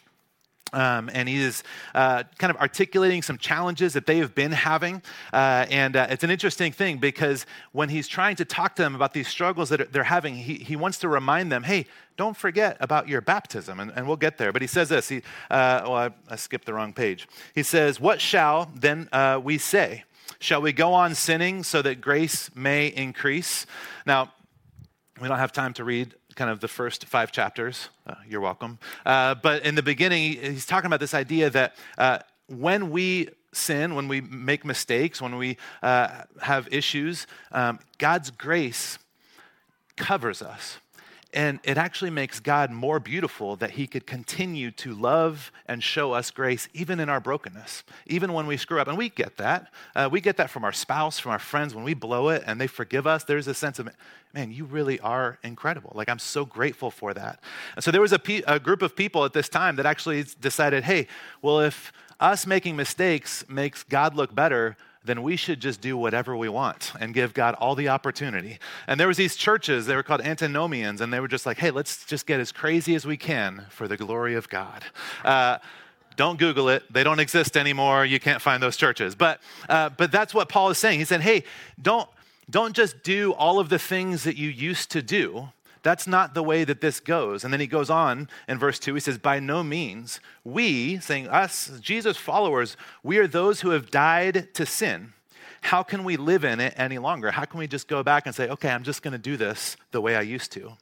um, 0.74 1.08
and 1.12 1.28
he 1.28 1.36
is 1.36 1.62
uh, 1.94 2.24
kind 2.38 2.50
of 2.50 2.56
articulating 2.58 3.22
some 3.22 3.38
challenges 3.38 3.92
that 3.94 4.06
they 4.06 4.18
have 4.18 4.34
been 4.34 4.52
having. 4.52 5.02
Uh, 5.32 5.66
and 5.70 5.96
uh, 5.96 6.06
it's 6.10 6.24
an 6.24 6.30
interesting 6.30 6.72
thing 6.72 6.98
because 6.98 7.46
when 7.72 7.88
he's 7.88 8.08
trying 8.08 8.36
to 8.36 8.44
talk 8.44 8.74
to 8.76 8.82
them 8.82 8.94
about 8.94 9.12
these 9.12 9.28
struggles 9.28 9.68
that 9.70 9.92
they're 9.92 10.04
having, 10.04 10.34
he, 10.34 10.54
he 10.54 10.76
wants 10.76 10.98
to 10.98 11.08
remind 11.08 11.50
them, 11.50 11.62
hey, 11.62 11.86
don't 12.16 12.36
forget 12.36 12.76
about 12.80 13.08
your 13.08 13.20
baptism. 13.20 13.80
And, 13.80 13.92
and 13.94 14.06
we'll 14.06 14.16
get 14.16 14.38
there. 14.38 14.52
But 14.52 14.62
he 14.62 14.68
says 14.68 14.88
this. 14.88 15.08
He, 15.08 15.18
uh, 15.50 15.82
well, 15.84 15.94
I, 15.94 16.10
I, 16.28 16.36
skipped 16.36 16.66
the 16.66 16.74
wrong 16.74 16.92
page. 16.92 17.26
He 17.54 17.62
says, 17.62 17.98
What 17.98 18.20
shall 18.20 18.70
then 18.74 19.08
uh, 19.12 19.40
we 19.42 19.58
say? 19.58 20.04
Shall 20.38 20.62
we 20.62 20.72
go 20.72 20.92
on 20.92 21.14
sinning 21.14 21.62
so 21.62 21.82
that 21.82 22.00
grace 22.00 22.54
may 22.54 22.88
increase? 22.88 23.66
Now, 24.06 24.32
we 25.20 25.28
don't 25.28 25.38
have 25.38 25.52
time 25.52 25.72
to 25.74 25.84
read 25.84 26.14
kind 26.34 26.50
of 26.50 26.60
the 26.60 26.68
first 26.68 27.06
five 27.06 27.32
chapters. 27.32 27.88
Uh, 28.06 28.14
you're 28.28 28.40
welcome. 28.40 28.78
Uh, 29.06 29.34
but 29.34 29.64
in 29.64 29.74
the 29.74 29.82
beginning, 29.82 30.32
he's 30.32 30.66
talking 30.66 30.86
about 30.86 31.00
this 31.00 31.14
idea 31.14 31.50
that 31.50 31.76
uh, 31.98 32.18
when 32.48 32.90
we 32.90 33.28
sin, 33.52 33.94
when 33.94 34.08
we 34.08 34.20
make 34.20 34.64
mistakes, 34.64 35.22
when 35.22 35.36
we 35.36 35.56
uh, 35.82 36.08
have 36.42 36.68
issues, 36.72 37.26
um, 37.52 37.78
God's 37.98 38.30
grace 38.30 38.98
covers 39.96 40.42
us. 40.42 40.78
And 41.34 41.58
it 41.64 41.76
actually 41.76 42.10
makes 42.10 42.38
God 42.38 42.70
more 42.70 43.00
beautiful 43.00 43.56
that 43.56 43.72
He 43.72 43.88
could 43.88 44.06
continue 44.06 44.70
to 44.70 44.94
love 44.94 45.50
and 45.66 45.82
show 45.82 46.12
us 46.12 46.30
grace 46.30 46.68
even 46.72 47.00
in 47.00 47.08
our 47.08 47.18
brokenness, 47.18 47.82
even 48.06 48.32
when 48.32 48.46
we 48.46 48.56
screw 48.56 48.80
up. 48.80 48.86
And 48.86 48.96
we 48.96 49.08
get 49.08 49.36
that. 49.38 49.72
Uh, 49.96 50.08
we 50.10 50.20
get 50.20 50.36
that 50.36 50.48
from 50.48 50.62
our 50.64 50.72
spouse, 50.72 51.18
from 51.18 51.32
our 51.32 51.40
friends. 51.40 51.74
When 51.74 51.82
we 51.82 51.92
blow 51.92 52.28
it 52.28 52.44
and 52.46 52.60
they 52.60 52.68
forgive 52.68 53.04
us, 53.04 53.24
there's 53.24 53.48
a 53.48 53.54
sense 53.54 53.80
of, 53.80 53.88
man, 54.32 54.52
you 54.52 54.64
really 54.64 55.00
are 55.00 55.40
incredible. 55.42 55.90
Like, 55.96 56.08
I'm 56.08 56.20
so 56.20 56.44
grateful 56.44 56.92
for 56.92 57.12
that. 57.12 57.40
And 57.74 57.82
so 57.82 57.90
there 57.90 58.00
was 58.00 58.12
a, 58.12 58.18
pe- 58.20 58.42
a 58.46 58.60
group 58.60 58.80
of 58.80 58.94
people 58.94 59.24
at 59.24 59.32
this 59.32 59.48
time 59.48 59.74
that 59.76 59.86
actually 59.86 60.24
decided, 60.40 60.84
hey, 60.84 61.08
well, 61.42 61.58
if 61.58 61.92
us 62.20 62.46
making 62.46 62.76
mistakes 62.76 63.44
makes 63.48 63.82
God 63.82 64.14
look 64.14 64.32
better, 64.32 64.76
then 65.04 65.22
we 65.22 65.36
should 65.36 65.60
just 65.60 65.80
do 65.80 65.96
whatever 65.96 66.34
we 66.36 66.48
want 66.48 66.92
and 66.98 67.12
give 67.12 67.34
God 67.34 67.54
all 67.56 67.74
the 67.74 67.88
opportunity. 67.88 68.58
And 68.86 68.98
there 68.98 69.06
was 69.06 69.18
these 69.18 69.36
churches, 69.36 69.84
they 69.86 69.94
were 69.94 70.02
called 70.02 70.22
antinomians, 70.22 71.00
and 71.00 71.12
they 71.12 71.20
were 71.20 71.28
just 71.28 71.44
like, 71.44 71.58
hey, 71.58 71.70
let's 71.70 72.06
just 72.06 72.26
get 72.26 72.40
as 72.40 72.52
crazy 72.52 72.94
as 72.94 73.04
we 73.04 73.16
can 73.16 73.66
for 73.68 73.86
the 73.86 73.96
glory 73.98 74.34
of 74.34 74.48
God. 74.48 74.82
Uh, 75.22 75.58
don't 76.16 76.38
Google 76.38 76.68
it. 76.68 76.90
They 76.92 77.04
don't 77.04 77.20
exist 77.20 77.56
anymore. 77.56 78.04
You 78.04 78.18
can't 78.18 78.40
find 78.40 78.62
those 78.62 78.76
churches. 78.76 79.14
But, 79.14 79.40
uh, 79.68 79.90
but 79.90 80.10
that's 80.10 80.32
what 80.32 80.48
Paul 80.48 80.70
is 80.70 80.78
saying. 80.78 81.00
He 81.00 81.04
said, 81.04 81.20
hey, 81.20 81.44
don't, 81.80 82.08
don't 82.48 82.74
just 82.74 83.02
do 83.02 83.32
all 83.32 83.58
of 83.58 83.68
the 83.68 83.78
things 83.78 84.24
that 84.24 84.36
you 84.36 84.48
used 84.48 84.90
to 84.92 85.02
do. 85.02 85.48
That's 85.84 86.06
not 86.06 86.32
the 86.32 86.42
way 86.42 86.64
that 86.64 86.80
this 86.80 86.98
goes. 86.98 87.44
And 87.44 87.52
then 87.52 87.60
he 87.60 87.66
goes 87.66 87.90
on 87.90 88.28
in 88.48 88.58
verse 88.58 88.78
2, 88.78 88.94
he 88.94 89.00
says, 89.00 89.18
By 89.18 89.38
no 89.38 89.62
means, 89.62 90.18
we, 90.42 90.98
saying 90.98 91.28
us, 91.28 91.70
Jesus 91.78 92.16
followers, 92.16 92.78
we 93.02 93.18
are 93.18 93.28
those 93.28 93.60
who 93.60 93.70
have 93.70 93.90
died 93.90 94.48
to 94.54 94.64
sin. 94.64 95.12
How 95.60 95.82
can 95.82 96.02
we 96.02 96.16
live 96.16 96.42
in 96.42 96.58
it 96.58 96.72
any 96.78 96.96
longer? 96.96 97.30
How 97.30 97.44
can 97.44 97.58
we 97.58 97.66
just 97.66 97.86
go 97.86 98.02
back 98.02 98.24
and 98.24 98.34
say, 98.34 98.48
okay, 98.48 98.70
I'm 98.70 98.82
just 98.82 99.02
going 99.02 99.12
to 99.12 99.18
do 99.18 99.36
this 99.36 99.76
the 99.90 100.00
way 100.00 100.16
I 100.16 100.22
used 100.22 100.52
to? 100.52 100.72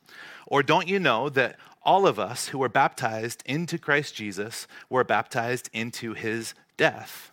Or 0.46 0.62
don't 0.62 0.88
you 0.88 1.00
know 1.00 1.28
that 1.30 1.56
all 1.82 2.06
of 2.06 2.20
us 2.20 2.48
who 2.48 2.58
were 2.58 2.68
baptized 2.68 3.42
into 3.44 3.78
Christ 3.78 4.14
Jesus 4.14 4.68
were 4.88 5.04
baptized 5.04 5.68
into 5.72 6.14
his 6.14 6.54
death? 6.76 7.31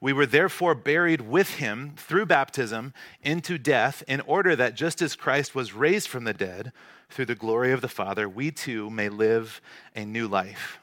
We 0.00 0.12
were 0.12 0.26
therefore 0.26 0.74
buried 0.74 1.22
with 1.22 1.56
him 1.56 1.94
through 1.96 2.26
baptism 2.26 2.94
into 3.22 3.58
death, 3.58 4.02
in 4.06 4.20
order 4.22 4.54
that 4.54 4.74
just 4.74 5.02
as 5.02 5.16
Christ 5.16 5.54
was 5.54 5.72
raised 5.72 6.08
from 6.08 6.24
the 6.24 6.32
dead 6.32 6.72
through 7.10 7.26
the 7.26 7.34
glory 7.34 7.72
of 7.72 7.80
the 7.80 7.88
Father, 7.88 8.28
we 8.28 8.50
too 8.50 8.90
may 8.90 9.08
live 9.08 9.60
a 9.96 10.04
new 10.04 10.28
life. 10.28 10.78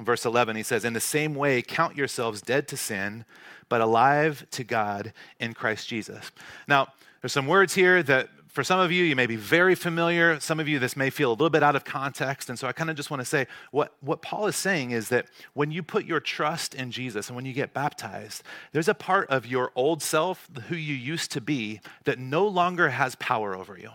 Verse 0.00 0.24
11, 0.24 0.56
he 0.56 0.62
says, 0.62 0.84
In 0.84 0.92
the 0.92 1.00
same 1.00 1.34
way, 1.34 1.62
count 1.62 1.96
yourselves 1.96 2.40
dead 2.40 2.66
to 2.68 2.76
sin, 2.76 3.24
but 3.68 3.80
alive 3.80 4.46
to 4.52 4.64
God 4.64 5.12
in 5.38 5.54
Christ 5.54 5.88
Jesus. 5.88 6.30
Now, 6.66 6.88
there's 7.20 7.32
some 7.32 7.46
words 7.46 7.74
here 7.74 8.02
that 8.02 8.28
for 8.54 8.62
some 8.62 8.78
of 8.78 8.92
you, 8.92 9.02
you 9.02 9.16
may 9.16 9.26
be 9.26 9.34
very 9.34 9.74
familiar. 9.74 10.38
Some 10.38 10.60
of 10.60 10.68
you, 10.68 10.78
this 10.78 10.96
may 10.96 11.10
feel 11.10 11.30
a 11.30 11.34
little 11.34 11.50
bit 11.50 11.64
out 11.64 11.74
of 11.74 11.84
context. 11.84 12.48
And 12.48 12.56
so 12.56 12.68
I 12.68 12.72
kind 12.72 12.88
of 12.88 12.94
just 12.94 13.10
want 13.10 13.20
to 13.20 13.24
say 13.24 13.48
what, 13.72 13.96
what 14.00 14.22
Paul 14.22 14.46
is 14.46 14.54
saying 14.54 14.92
is 14.92 15.08
that 15.08 15.26
when 15.54 15.72
you 15.72 15.82
put 15.82 16.04
your 16.04 16.20
trust 16.20 16.72
in 16.72 16.92
Jesus 16.92 17.26
and 17.26 17.34
when 17.34 17.46
you 17.46 17.52
get 17.52 17.74
baptized, 17.74 18.44
there's 18.70 18.86
a 18.86 18.94
part 18.94 19.28
of 19.28 19.44
your 19.44 19.72
old 19.74 20.02
self, 20.02 20.48
who 20.68 20.76
you 20.76 20.94
used 20.94 21.32
to 21.32 21.40
be, 21.40 21.80
that 22.04 22.20
no 22.20 22.46
longer 22.46 22.90
has 22.90 23.16
power 23.16 23.56
over 23.56 23.76
you. 23.76 23.90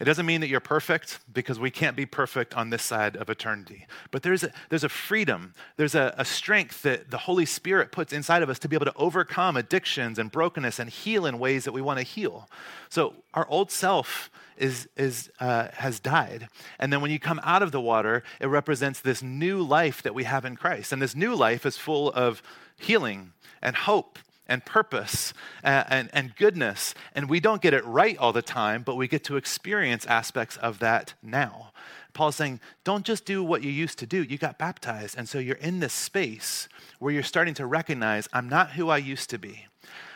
It 0.00 0.04
doesn't 0.04 0.26
mean 0.26 0.40
that 0.40 0.48
you're 0.48 0.60
perfect 0.60 1.20
because 1.32 1.58
we 1.58 1.70
can't 1.70 1.96
be 1.96 2.06
perfect 2.06 2.54
on 2.54 2.70
this 2.70 2.82
side 2.82 3.16
of 3.16 3.28
eternity. 3.28 3.86
But 4.10 4.22
there's 4.22 4.44
a, 4.44 4.52
there's 4.68 4.84
a 4.84 4.88
freedom, 4.88 5.54
there's 5.76 5.94
a, 5.94 6.14
a 6.16 6.24
strength 6.24 6.82
that 6.82 7.10
the 7.10 7.18
Holy 7.18 7.46
Spirit 7.46 7.92
puts 7.92 8.12
inside 8.12 8.42
of 8.42 8.50
us 8.50 8.58
to 8.60 8.68
be 8.68 8.76
able 8.76 8.86
to 8.86 8.96
overcome 8.96 9.56
addictions 9.56 10.18
and 10.18 10.30
brokenness 10.30 10.78
and 10.78 10.90
heal 10.90 11.26
in 11.26 11.38
ways 11.38 11.64
that 11.64 11.72
we 11.72 11.82
want 11.82 11.98
to 11.98 12.04
heal. 12.04 12.48
So 12.88 13.14
our 13.34 13.46
old 13.48 13.70
self 13.70 14.30
is, 14.56 14.88
is, 14.96 15.30
uh, 15.40 15.68
has 15.74 15.98
died. 15.98 16.48
And 16.78 16.92
then 16.92 17.00
when 17.00 17.10
you 17.10 17.18
come 17.18 17.40
out 17.42 17.62
of 17.62 17.72
the 17.72 17.80
water, 17.80 18.22
it 18.40 18.46
represents 18.46 19.00
this 19.00 19.22
new 19.22 19.62
life 19.62 20.02
that 20.02 20.14
we 20.14 20.24
have 20.24 20.44
in 20.44 20.56
Christ. 20.56 20.92
And 20.92 21.00
this 21.00 21.16
new 21.16 21.34
life 21.34 21.64
is 21.66 21.78
full 21.78 22.10
of 22.10 22.42
healing 22.76 23.32
and 23.62 23.74
hope 23.74 24.18
and 24.50 24.64
purpose 24.64 25.32
and, 25.62 25.86
and, 25.88 26.10
and, 26.12 26.36
goodness. 26.36 26.94
And 27.14 27.30
we 27.30 27.40
don't 27.40 27.62
get 27.62 27.72
it 27.72 27.84
right 27.86 28.18
all 28.18 28.32
the 28.34 28.42
time, 28.42 28.82
but 28.82 28.96
we 28.96 29.08
get 29.08 29.24
to 29.24 29.36
experience 29.36 30.04
aspects 30.04 30.56
of 30.58 30.80
that 30.80 31.14
now. 31.22 31.70
Paul's 32.12 32.36
saying, 32.36 32.60
don't 32.84 33.06
just 33.06 33.24
do 33.24 33.42
what 33.42 33.62
you 33.62 33.70
used 33.70 33.98
to 34.00 34.06
do. 34.06 34.22
You 34.22 34.36
got 34.36 34.58
baptized. 34.58 35.16
And 35.16 35.28
so 35.28 35.38
you're 35.38 35.56
in 35.56 35.80
this 35.80 35.92
space 35.92 36.68
where 36.98 37.14
you're 37.14 37.22
starting 37.22 37.54
to 37.54 37.66
recognize, 37.66 38.28
I'm 38.32 38.48
not 38.48 38.72
who 38.72 38.88
I 38.88 38.98
used 38.98 39.30
to 39.30 39.38
be. 39.38 39.66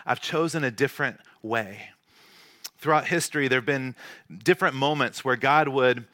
I've 0.04 0.20
chosen 0.20 0.64
a 0.64 0.70
different 0.70 1.20
way. 1.42 1.90
Throughout 2.78 3.06
history, 3.06 3.48
there 3.48 3.60
have 3.60 3.66
been 3.66 3.94
different 4.42 4.74
moments 4.74 5.24
where 5.24 5.36
God 5.36 5.68
would 5.68 6.04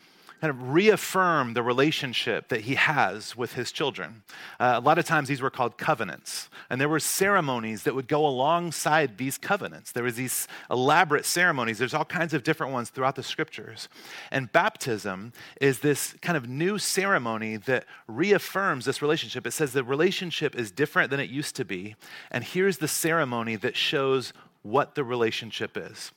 kind 0.40 0.50
of 0.50 0.72
reaffirm 0.72 1.52
the 1.52 1.62
relationship 1.62 2.48
that 2.48 2.62
he 2.62 2.74
has 2.74 3.36
with 3.36 3.52
his 3.52 3.70
children. 3.70 4.22
Uh, 4.58 4.74
a 4.76 4.80
lot 4.80 4.98
of 4.98 5.04
times 5.04 5.28
these 5.28 5.42
were 5.42 5.50
called 5.50 5.76
covenants, 5.76 6.48
and 6.70 6.80
there 6.80 6.88
were 6.88 7.00
ceremonies 7.00 7.82
that 7.82 7.94
would 7.94 8.08
go 8.08 8.26
alongside 8.26 9.18
these 9.18 9.36
covenants. 9.36 9.92
There 9.92 10.02
was 10.02 10.14
these 10.14 10.48
elaborate 10.70 11.26
ceremonies. 11.26 11.78
There's 11.78 11.92
all 11.92 12.06
kinds 12.06 12.32
of 12.32 12.42
different 12.42 12.72
ones 12.72 12.88
throughout 12.88 13.16
the 13.16 13.22
scriptures. 13.22 13.88
And 14.30 14.50
baptism 14.50 15.32
is 15.60 15.80
this 15.80 16.14
kind 16.22 16.38
of 16.38 16.48
new 16.48 16.78
ceremony 16.78 17.56
that 17.56 17.84
reaffirms 18.06 18.86
this 18.86 19.02
relationship. 19.02 19.46
It 19.46 19.52
says 19.52 19.72
the 19.72 19.84
relationship 19.84 20.54
is 20.54 20.70
different 20.70 21.10
than 21.10 21.20
it 21.20 21.28
used 21.28 21.54
to 21.56 21.64
be, 21.66 21.96
and 22.30 22.44
here's 22.44 22.78
the 22.78 22.88
ceremony 22.88 23.56
that 23.56 23.76
shows 23.76 24.32
what 24.62 24.94
the 24.94 25.04
relationship 25.04 25.76
is. 25.76 26.12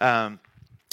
Um, 0.00 0.40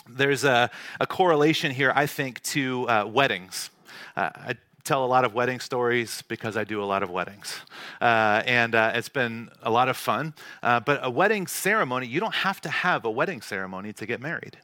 there's 0.10 0.44
a, 0.44 0.70
a, 1.00 1.08
correlation 1.08 1.72
here, 1.72 1.91
I 1.96 2.06
think, 2.06 2.41
to 2.44 2.88
uh, 2.89 3.06
weddings. 3.06 3.70
Uh, 4.15 4.30
I 4.36 4.56
tell 4.84 5.04
a 5.04 5.08
lot 5.08 5.26
of 5.26 5.34
wedding 5.34 5.60
stories 5.60 6.22
because 6.28 6.56
I 6.56 6.63
do 6.63 6.82
a 6.82 6.86
lot 6.86 7.02
of 7.02 7.10
weddings. 7.10 7.60
Uh, 8.00 8.44
and 8.46 8.76
uh, 8.76 8.91
it's 8.94 9.10
been 9.10 9.50
a 9.63 9.72
lot 9.72 9.89
of 9.89 9.98
fun. 9.98 10.34
Uh, 10.62 10.80
but 10.80 11.00
a 11.02 11.10
wedding 11.10 11.48
ceremony, 11.48 12.06
you 12.06 12.20
don't 12.20 12.36
have 12.36 12.62
to 12.62 12.70
have 12.70 13.04
a 13.04 13.12
wedding 13.12 13.41
ceremony 13.41 13.94
to 13.94 14.06
get 14.06 14.22
married. 14.22 14.58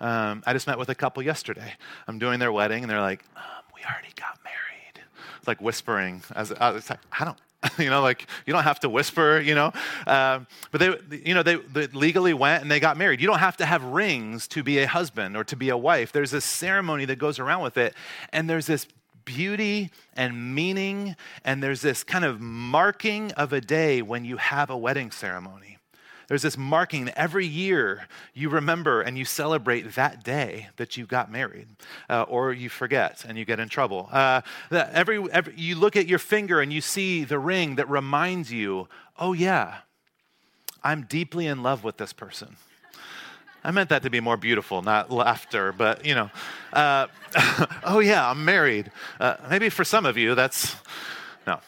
Um, 0.00 0.42
I 0.46 0.52
just 0.52 0.66
met 0.66 0.78
with 0.78 0.88
a 0.88 0.94
couple 0.94 1.22
yesterday. 1.22 1.74
I'm 2.08 2.18
doing 2.18 2.40
their 2.40 2.52
wedding, 2.52 2.82
and 2.82 2.90
they're 2.90 3.00
like, 3.00 3.24
um, 3.36 3.42
We 3.74 3.82
already 3.84 4.12
got 4.16 4.38
married. 4.42 5.06
It's 5.38 5.46
like 5.46 5.60
whispering. 5.60 6.22
As, 6.34 6.52
I 6.52 6.70
was 6.70 6.90
like, 6.90 7.00
I 7.18 7.24
don't, 7.24 7.38
you 7.78 7.90
know, 7.90 8.00
like 8.00 8.26
you 8.46 8.52
don't 8.52 8.62
have 8.62 8.80
to 8.80 8.88
whisper, 8.88 9.40
you 9.40 9.54
know. 9.54 9.72
Um, 10.06 10.46
but 10.70 10.80
they, 10.80 11.18
you 11.24 11.34
know, 11.34 11.42
they, 11.42 11.56
they, 11.56 11.86
legally 11.88 12.32
went 12.32 12.62
and 12.62 12.70
they 12.70 12.80
got 12.80 12.96
married. 12.96 13.20
You 13.20 13.26
don't 13.26 13.38
have 13.38 13.56
to 13.58 13.66
have 13.66 13.82
rings 13.84 14.48
to 14.48 14.62
be 14.62 14.78
a 14.78 14.86
husband 14.86 15.36
or 15.36 15.44
to 15.44 15.56
be 15.56 15.68
a 15.68 15.76
wife. 15.76 16.12
There's 16.12 16.30
this 16.30 16.44
ceremony 16.44 17.04
that 17.06 17.16
goes 17.16 17.38
around 17.38 17.62
with 17.62 17.76
it, 17.76 17.94
and 18.32 18.48
there's 18.48 18.66
this 18.66 18.86
beauty 19.24 19.90
and 20.14 20.54
meaning, 20.54 21.16
and 21.44 21.62
there's 21.62 21.82
this 21.82 22.02
kind 22.02 22.24
of 22.24 22.40
marking 22.40 23.32
of 23.32 23.52
a 23.52 23.60
day 23.60 24.00
when 24.00 24.24
you 24.24 24.38
have 24.38 24.70
a 24.70 24.76
wedding 24.76 25.10
ceremony. 25.10 25.79
There's 26.30 26.42
this 26.42 26.56
marking 26.56 27.08
every 27.16 27.44
year 27.44 28.06
you 28.34 28.50
remember 28.50 29.02
and 29.02 29.18
you 29.18 29.24
celebrate 29.24 29.94
that 29.96 30.22
day 30.22 30.68
that 30.76 30.96
you 30.96 31.04
got 31.04 31.28
married, 31.28 31.66
uh, 32.08 32.22
or 32.22 32.52
you 32.52 32.68
forget 32.68 33.24
and 33.26 33.36
you 33.36 33.44
get 33.44 33.58
in 33.58 33.68
trouble. 33.68 34.08
Uh, 34.12 34.42
every, 34.70 35.20
every, 35.32 35.54
you 35.56 35.74
look 35.74 35.96
at 35.96 36.06
your 36.06 36.20
finger 36.20 36.60
and 36.60 36.72
you 36.72 36.80
see 36.80 37.24
the 37.24 37.40
ring 37.40 37.74
that 37.74 37.90
reminds 37.90 38.52
you, 38.52 38.86
oh, 39.18 39.32
yeah, 39.32 39.78
I'm 40.84 41.02
deeply 41.02 41.48
in 41.48 41.64
love 41.64 41.82
with 41.82 41.96
this 41.96 42.12
person. 42.12 42.54
I 43.64 43.72
meant 43.72 43.88
that 43.88 44.04
to 44.04 44.10
be 44.10 44.20
more 44.20 44.36
beautiful, 44.36 44.82
not 44.82 45.10
laughter, 45.10 45.72
but 45.72 46.06
you 46.06 46.14
know, 46.14 46.30
uh, 46.72 47.08
oh 47.82 47.98
yeah, 47.98 48.30
I'm 48.30 48.44
married. 48.44 48.92
Uh, 49.18 49.34
maybe 49.50 49.68
for 49.68 49.82
some 49.82 50.06
of 50.06 50.16
you, 50.16 50.36
that's 50.36 50.76
no 51.44 51.58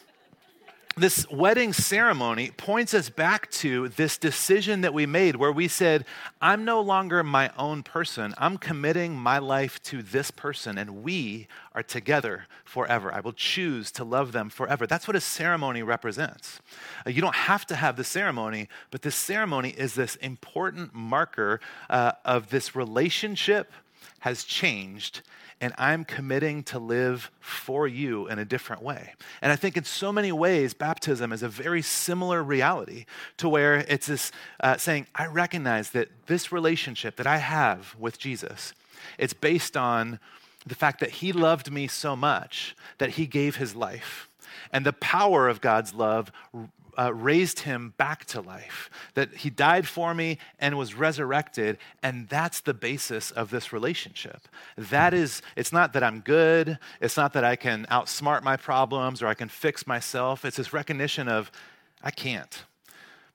this 0.97 1.29
wedding 1.31 1.73
ceremony 1.73 2.51
points 2.57 2.93
us 2.93 3.09
back 3.09 3.51
to 3.51 3.89
this 3.89 4.19
decision 4.19 4.83
that 4.83 4.93
we 4.93 5.07
made 5.07 5.37
where 5.37 5.53
we 5.53 5.67
said, 5.67 6.05
I'm 6.41 6.65
no 6.65 6.81
longer 6.81 7.23
my 7.23 7.51
own 7.57 7.83
person. 7.83 8.35
I'm 8.37 8.59
committing 8.59 9.15
my 9.15 9.39
life 9.39 9.83
to 9.85 10.03
this 10.03 10.31
person, 10.31 10.77
and 10.77 11.03
we 11.03 11.49
are 11.75 11.83
together 11.83 12.47
forever. 12.65 13.13
I 13.13 13.21
will 13.21 13.33
choose 13.33 13.91
to 13.93 14.05
love 14.05 14.33
them 14.33 14.51
forever. 14.51 14.87
That's 14.87 15.07
what 15.09 15.17
a 15.17 15.21
ceremony 15.21 15.83
represents. 15.83 16.61
Uh, 17.07 17.11
you 17.11 17.23
don't 17.23 17.35
have 17.35 17.67
to 17.67 17.75
have 17.75 17.97
the 17.97 18.05
ceremony, 18.05 18.69
but 18.91 19.03
this 19.03 19.17
ceremony 19.17 19.71
is 19.71 19.95
this 19.95 20.17
important 20.17 20.95
marker 20.95 21.61
uh, 21.89 22.13
of 22.25 22.51
this 22.51 22.77
relationship 22.77 23.73
has 24.23 24.45
changed 24.45 25.23
and 25.61 25.73
I'm 25.79 26.05
committing 26.05 26.65
to 26.65 26.81
live 26.81 27.31
for 27.39 27.87
you 27.87 28.27
in 28.27 28.41
a 28.41 28.45
different 28.45 28.83
way. 28.83 29.15
And 29.41 29.53
I 29.53 29.57
think 29.57 29.77
in 29.77 29.85
so 29.85 30.13
many 30.13 30.33
ways, 30.33 30.75
baptism 30.75 31.33
is 31.33 31.45
a 31.45 31.49
very 31.49 31.83
similar 31.83 32.43
reality 32.43 33.05
to 33.37 33.49
where 33.49 33.77
it's 33.89 34.09
this 34.09 34.33
uh, 34.61 34.77
saying, 34.77 35.07
I 35.15 35.27
recognize 35.27 35.91
that 35.91 36.09
this 36.27 36.51
relationship 36.51 37.15
that 37.17 37.29
I 37.29 37.37
have 37.37 37.95
with 37.97 38.19
Jesus, 38.19 38.75
it's 39.19 39.35
based 39.35 39.77
on 39.77 40.19
the 40.67 40.75
fact 40.75 40.99
that 40.99 41.11
he 41.11 41.33
loved 41.33 41.71
me 41.71 41.87
so 41.87 42.17
much 42.17 42.77
that 42.99 43.11
he 43.11 43.27
gave 43.27 43.57
his 43.57 43.77
life. 43.77 44.29
And 44.73 44.85
the 44.85 44.93
power 44.93 45.49
of 45.49 45.61
God's 45.61 45.95
love 45.95 46.33
uh, 46.99 47.13
raised 47.15 47.61
him 47.61 47.95
back 47.97 48.25
to 48.27 48.41
life, 48.41 48.91
that 49.15 49.33
he 49.35 49.51
died 49.51 49.87
for 49.87 50.15
me 50.15 50.39
and 50.59 50.77
was 50.77 50.95
resurrected. 50.95 51.79
And 52.03 52.29
that's 52.29 52.61
the 52.61 52.75
basis 52.75 53.31
of 53.31 53.51
this 53.51 53.73
relationship. 53.73 54.49
That 54.77 55.15
is, 55.15 55.43
it's 55.57 55.73
not 55.73 55.93
that 55.93 56.03
I'm 56.03 56.21
good, 56.21 56.79
it's 57.01 57.17
not 57.17 57.33
that 57.33 57.45
I 57.45 57.57
can 57.57 57.87
outsmart 57.91 58.43
my 58.43 58.57
problems 58.57 59.23
or 59.23 59.27
I 59.27 59.35
can 59.35 59.49
fix 59.49 59.87
myself. 59.87 60.45
It's 60.45 60.57
this 60.57 60.73
recognition 60.73 61.29
of, 61.29 61.51
I 62.03 62.11
can't. 62.11 62.65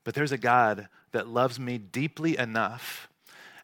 But 0.03 0.13
there's 0.13 0.31
a 0.31 0.37
God 0.37 0.87
that 1.11 1.27
loves 1.27 1.59
me 1.59 1.77
deeply 1.77 2.37
enough 2.37 3.09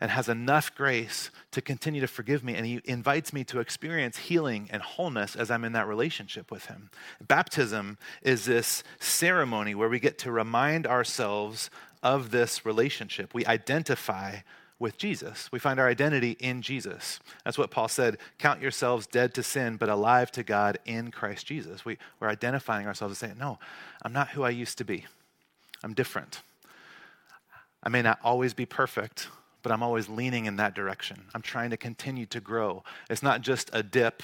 and 0.02 0.12
has 0.12 0.30
enough 0.30 0.74
grace 0.76 1.30
to 1.52 1.62
continue 1.62 2.02
to 2.02 2.08
forgive 2.08 2.44
me. 2.44 2.56
And 2.56 2.66
he 2.66 2.82
invites 2.86 3.34
me 3.34 3.44
to 3.46 3.60
experience 3.60 4.18
healing 4.18 4.68
and 4.72 4.82
wholeness 4.82 5.36
as 5.36 5.52
I'm 5.52 5.64
in 5.64 5.74
that 5.74 5.88
relationship 5.88 6.52
with 6.52 6.66
him. 6.66 6.90
Baptism 7.26 7.98
is 8.22 8.46
this 8.46 8.84
ceremony 9.00 9.76
where 9.76 9.90
we 9.90 10.00
get 10.00 10.18
to 10.20 10.32
remind 10.32 10.88
ourselves 10.88 11.70
of 12.02 12.32
this 12.32 12.66
relationship. 12.66 13.34
We 13.34 13.46
identify 13.46 14.38
with 14.80 14.98
Jesus. 14.98 15.50
We 15.52 15.60
find 15.60 15.80
our 15.80 15.88
identity 15.88 16.36
in 16.40 16.62
Jesus. 16.62 17.22
That's 17.46 17.58
what 17.58 17.72
Paul 17.72 17.88
said 17.88 18.18
count 18.38 18.62
yourselves 18.62 19.08
dead 19.08 19.34
to 19.36 19.44
sin, 19.44 19.78
but 19.78 19.88
alive 19.88 20.32
to 20.34 20.44
God 20.44 20.78
in 20.86 21.10
Christ 21.10 21.46
Jesus. 21.46 21.86
We, 21.86 21.98
we're 22.20 22.28
identifying 22.28 22.86
ourselves 22.86 23.14
and 23.14 23.30
saying, 23.30 23.40
no, 23.40 23.60
I'm 24.02 24.12
not 24.12 24.30
who 24.32 24.44
I 24.44 24.50
used 24.50 24.78
to 24.80 24.84
be. 24.84 25.06
I'm 25.84 25.94
different. 25.94 26.42
I 27.82 27.90
may 27.90 28.02
not 28.02 28.20
always 28.24 28.54
be 28.54 28.66
perfect, 28.66 29.28
but 29.64 29.72
I'm 29.72 29.82
always 29.82 30.10
leaning 30.10 30.46
in 30.46 30.58
that 30.58 30.76
direction. 30.76 31.24
I'm 31.34 31.42
trying 31.42 31.72
to 31.72 31.78
continue 31.78 32.26
to 32.28 32.40
grow. 32.40 32.84
It's 33.10 33.24
not 33.24 33.42
just 33.42 33.70
a 33.74 33.82
dip, 33.82 34.22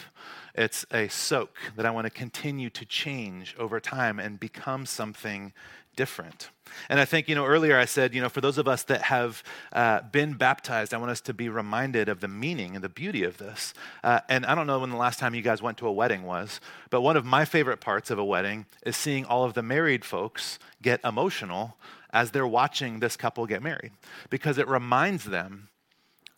it's 0.53 0.85
a 0.91 1.07
soak 1.07 1.57
that 1.75 1.85
I 1.85 1.91
want 1.91 2.05
to 2.05 2.11
continue 2.11 2.69
to 2.69 2.85
change 2.85 3.55
over 3.57 3.79
time 3.79 4.19
and 4.19 4.39
become 4.39 4.85
something 4.85 5.53
different. 5.95 6.49
And 6.87 6.99
I 6.99 7.05
think, 7.05 7.27
you 7.27 7.35
know, 7.35 7.45
earlier 7.45 7.77
I 7.77 7.85
said, 7.85 8.13
you 8.13 8.21
know, 8.21 8.29
for 8.29 8.41
those 8.41 8.57
of 8.57 8.67
us 8.67 8.83
that 8.83 9.01
have 9.01 9.43
uh, 9.73 10.01
been 10.01 10.33
baptized, 10.33 10.93
I 10.93 10.97
want 10.97 11.11
us 11.11 11.19
to 11.21 11.33
be 11.33 11.49
reminded 11.49 12.07
of 12.09 12.19
the 12.19 12.27
meaning 12.27 12.75
and 12.75 12.83
the 12.83 12.89
beauty 12.89 13.23
of 13.23 13.37
this. 13.37 13.73
Uh, 14.03 14.21
and 14.29 14.45
I 14.45 14.55
don't 14.55 14.67
know 14.67 14.79
when 14.79 14.91
the 14.91 14.95
last 14.95 15.19
time 15.19 15.35
you 15.35 15.41
guys 15.41 15.61
went 15.61 15.77
to 15.79 15.87
a 15.87 15.91
wedding 15.91 16.23
was, 16.23 16.61
but 16.89 17.01
one 17.01 17.17
of 17.17 17.25
my 17.25 17.43
favorite 17.43 17.81
parts 17.81 18.11
of 18.11 18.19
a 18.19 18.23
wedding 18.23 18.65
is 18.85 18.95
seeing 18.95 19.25
all 19.25 19.43
of 19.43 19.55
the 19.55 19.63
married 19.63 20.05
folks 20.05 20.59
get 20.81 21.01
emotional 21.03 21.75
as 22.11 22.31
they're 22.31 22.47
watching 22.47 22.99
this 22.99 23.15
couple 23.15 23.45
get 23.45 23.61
married 23.61 23.91
because 24.29 24.57
it 24.57 24.67
reminds 24.67 25.25
them 25.25 25.69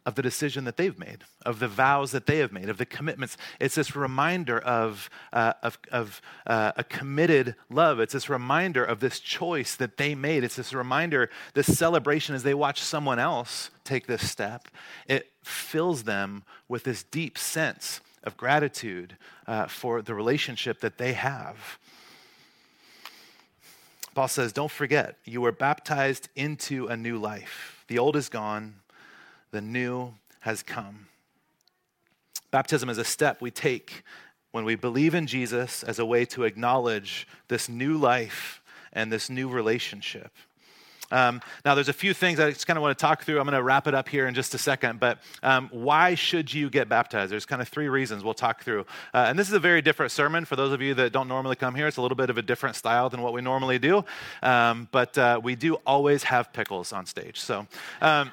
of 0.05 0.15
the 0.15 0.21
decision 0.21 0.63
that 0.63 0.77
they've 0.77 0.97
made, 0.97 1.23
of 1.45 1.60
the 1.60 1.67
vows 1.67 2.12
that 2.12 2.25
they 2.25 2.39
have 2.39 2.51
made, 2.51 2.69
of 2.69 2.77
the 2.77 2.86
commitments. 2.86 3.38
It's 3.60 3.75
this 3.75 3.95
reminder 3.95 4.57
of, 4.60 5.10
uh, 5.31 5.53
of, 5.62 5.77
of 5.91 6.21
uh, 6.47 6.71
a 6.75 6.84
committed 6.84 7.55
love. 7.69 7.99
It's 7.99 8.13
this 8.13 8.29
reminder 8.29 8.84
of 8.84 8.99
this 8.99 9.19
choice 9.19 9.75
that 9.75 9.97
they 9.97 10.15
made. 10.15 10.43
It's 10.43 10.55
this 10.55 10.73
reminder, 10.73 11.29
this 11.53 11.77
celebration 11.77 12.34
as 12.34 12.43
they 12.43 12.55
watch 12.55 12.81
someone 12.81 13.19
else 13.19 13.69
take 13.84 14.07
this 14.07 14.27
step. 14.27 14.67
It 15.07 15.31
fills 15.43 16.03
them 16.03 16.43
with 16.67 16.84
this 16.84 17.03
deep 17.03 17.38
sense 17.38 18.01
of 18.23 18.38
gratitude 18.38 19.17
uh, 19.45 19.67
for 19.67 20.01
the 20.01 20.15
relationship 20.15 20.79
that 20.79 20.97
they 20.97 21.13
have. 21.13 21.77
Paul 24.13 24.28
says, 24.28 24.52
Don't 24.54 24.71
forget, 24.71 25.17
you 25.26 25.41
were 25.41 25.52
baptized 25.52 26.30
into 26.36 26.88
a 26.88 26.97
new 26.97 27.17
life. 27.17 27.86
The 27.88 28.00
old 28.00 28.15
is 28.15 28.30
gone, 28.30 28.76
the 29.52 29.62
new 29.62 30.13
has 30.41 30.63
come. 30.63 31.08
Baptism 32.52 32.89
is 32.89 32.97
a 32.97 33.06
step 33.06 33.41
we 33.41 33.52
take 33.52 34.04
when 34.52 34.65
we 34.65 34.76
believe 34.76 35.15
in 35.15 35.28
Jesus 35.28 35.84
as 35.84 36.00
a 36.00 36.06
way 36.06 36.26
to 36.26 36.43
acknowledge 36.43 37.28
this 37.47 37.69
new 37.69 37.97
life 37.97 38.62
and 38.91 39.12
this 39.12 39.30
new 39.30 39.47
relationship. 39.47 40.32
Um, 41.12 41.41
now, 41.65 41.76
there's 41.76 41.89
a 41.89 41.93
few 41.93 42.13
things 42.13 42.39
I 42.39 42.50
just 42.52 42.67
kind 42.67 42.78
of 42.78 42.82
want 42.82 42.97
to 42.97 43.02
talk 43.02 43.24
through. 43.24 43.39
I'm 43.39 43.45
going 43.45 43.58
to 43.58 43.63
wrap 43.63 43.88
it 43.88 43.93
up 43.93 44.10
here 44.10 44.28
in 44.28 44.34
just 44.34 44.54
a 44.54 44.58
second. 44.58 45.00
But 45.00 45.19
um, 45.43 45.69
why 45.71 46.15
should 46.15 46.54
you 46.54 46.69
get 46.69 46.89
baptized? 46.89 47.32
There's 47.32 47.45
kind 47.45 47.62
of 47.62 47.67
three 47.67 47.89
reasons 47.89 48.24
we'll 48.24 48.34
talk 48.34 48.63
through. 48.63 48.86
Uh, 49.13 49.26
and 49.28 49.38
this 49.38 49.47
is 49.47 49.54
a 49.54 49.60
very 49.60 49.82
different 49.82 50.12
sermon 50.12 50.45
for 50.45 50.56
those 50.56 50.74
of 50.74 50.82
you 50.82 50.93
that 50.95 51.12
don't 51.12 51.28
normally 51.28 51.56
come 51.56 51.76
here. 51.76 51.88
It's 51.88 51.97
a 51.97 52.02
little 52.02 52.15
bit 52.15 52.30
of 52.30 52.38
a 52.38 52.41
different 52.41 52.76
style 52.76 53.10
than 53.10 53.21
what 53.21 53.34
we 53.34 53.41
normally 53.41 53.80
do. 53.80 54.04
Um, 54.41 54.88
but 54.91 55.17
uh, 55.17 55.39
we 55.43 55.56
do 55.56 55.76
always 55.86 56.24
have 56.24 56.52
pickles 56.54 56.93
on 56.93 57.06
stage. 57.06 57.39
So, 57.39 57.67
um, 58.02 58.32